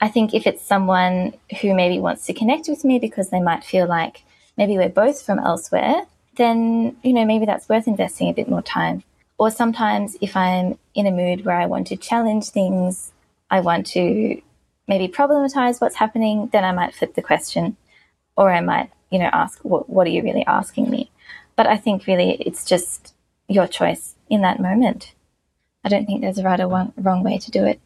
I 0.00 0.08
think 0.08 0.32
if 0.32 0.46
it's 0.46 0.64
someone 0.64 1.34
who 1.60 1.74
maybe 1.74 1.98
wants 1.98 2.26
to 2.26 2.32
connect 2.34 2.68
with 2.68 2.84
me 2.84 2.98
because 2.98 3.30
they 3.30 3.40
might 3.40 3.64
feel 3.64 3.86
like 3.86 4.22
maybe 4.56 4.76
we're 4.76 4.88
both 4.88 5.22
from 5.22 5.38
elsewhere, 5.38 6.06
then, 6.36 6.96
you 7.02 7.12
know, 7.12 7.24
maybe 7.24 7.46
that's 7.46 7.68
worth 7.68 7.88
investing 7.88 8.28
a 8.28 8.32
bit 8.32 8.48
more 8.48 8.62
time. 8.62 9.02
Or 9.38 9.50
sometimes 9.50 10.16
if 10.20 10.36
I'm 10.36 10.78
in 10.94 11.06
a 11.06 11.10
mood 11.10 11.44
where 11.44 11.58
I 11.58 11.66
want 11.66 11.88
to 11.88 11.96
challenge 11.96 12.50
things, 12.50 13.10
I 13.50 13.60
want 13.60 13.86
to 13.88 14.40
maybe 14.86 15.08
problematize 15.08 15.80
what's 15.80 15.96
happening, 15.96 16.48
then 16.52 16.64
I 16.64 16.72
might 16.72 16.94
flip 16.94 17.14
the 17.14 17.22
question 17.22 17.76
or 18.36 18.52
I 18.52 18.60
might, 18.60 18.90
you 19.10 19.18
know, 19.18 19.30
ask, 19.32 19.58
what, 19.60 19.88
what 19.88 20.06
are 20.06 20.10
you 20.10 20.22
really 20.22 20.44
asking 20.46 20.90
me? 20.90 21.10
But 21.56 21.66
I 21.66 21.76
think 21.76 22.06
really 22.06 22.32
it's 22.40 22.64
just 22.64 23.14
your 23.48 23.66
choice 23.66 24.14
in 24.28 24.42
that 24.42 24.60
moment. 24.60 25.14
I 25.84 25.88
don't 25.88 26.06
think 26.06 26.20
there's 26.20 26.38
a 26.38 26.44
right 26.44 26.60
or 26.60 26.92
wrong 26.96 27.22
way 27.22 27.38
to 27.38 27.50
do 27.50 27.64
it. 27.64 27.80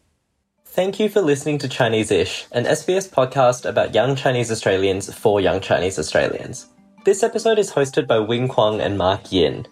Thank 0.65 0.99
you 0.99 1.09
for 1.09 1.21
listening 1.21 1.59
to 1.59 1.69
Chinese 1.69 2.11
Ish, 2.11 2.47
an 2.51 2.65
SBS 2.65 3.09
podcast 3.09 3.65
about 3.69 3.95
young 3.95 4.17
Chinese 4.17 4.51
Australians 4.51 5.13
for 5.15 5.41
young 5.41 5.61
Chinese 5.61 5.99
Australians. 5.99 6.67
This 7.05 7.23
episode 7.23 7.59
is 7.59 7.71
hosted 7.71 8.07
by 8.09 8.19
Wing 8.19 8.49
Kwong 8.49 8.81
and 8.81 8.99
Mark 8.99 9.31
Yin. 9.31 9.67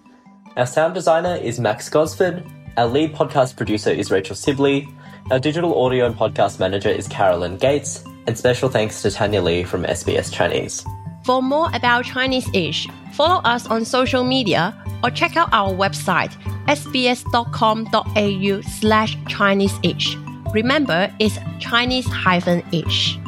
Our 0.57 0.67
sound 0.67 0.95
designer 0.95 1.37
is 1.37 1.59
Max 1.59 1.89
Gosford. 1.89 2.45
Our 2.77 2.87
lead 2.87 3.15
podcast 3.15 3.57
producer 3.57 3.91
is 3.91 4.11
Rachel 4.11 4.37
Sibley. 4.37 4.87
Our 5.31 5.41
digital 5.41 5.83
audio 5.83 6.07
and 6.07 6.15
podcast 6.15 6.61
manager 6.61 6.91
is 6.91 7.09
Carolyn 7.09 7.57
Gates. 7.57 8.05
And 8.27 8.39
special 8.39 8.69
thanks 8.69 9.03
to 9.03 9.11
Tanya 9.11 9.43
Lee 9.43 9.65
from 9.65 9.83
SBS 9.83 10.33
Chinese. 10.33 10.85
For 11.25 11.41
more 11.43 11.69
about 11.73 12.05
Chinese 12.05 12.49
ish, 12.53 12.89
follow 13.13 13.41
us 13.43 13.67
on 13.67 13.85
social 13.85 14.25
media 14.25 14.75
or 15.05 15.11
check 15.11 15.37
out 15.37 15.49
our 15.53 15.73
website 15.73 16.33
sbs.com.au 16.67 18.61
slash 18.63 19.17
Chinese 19.29 19.79
ish. 19.83 20.17
Remember, 20.53 21.13
it's 21.19 21.39
Chinese 21.61 22.07
hyphen 22.07 22.63
ish. 22.73 23.19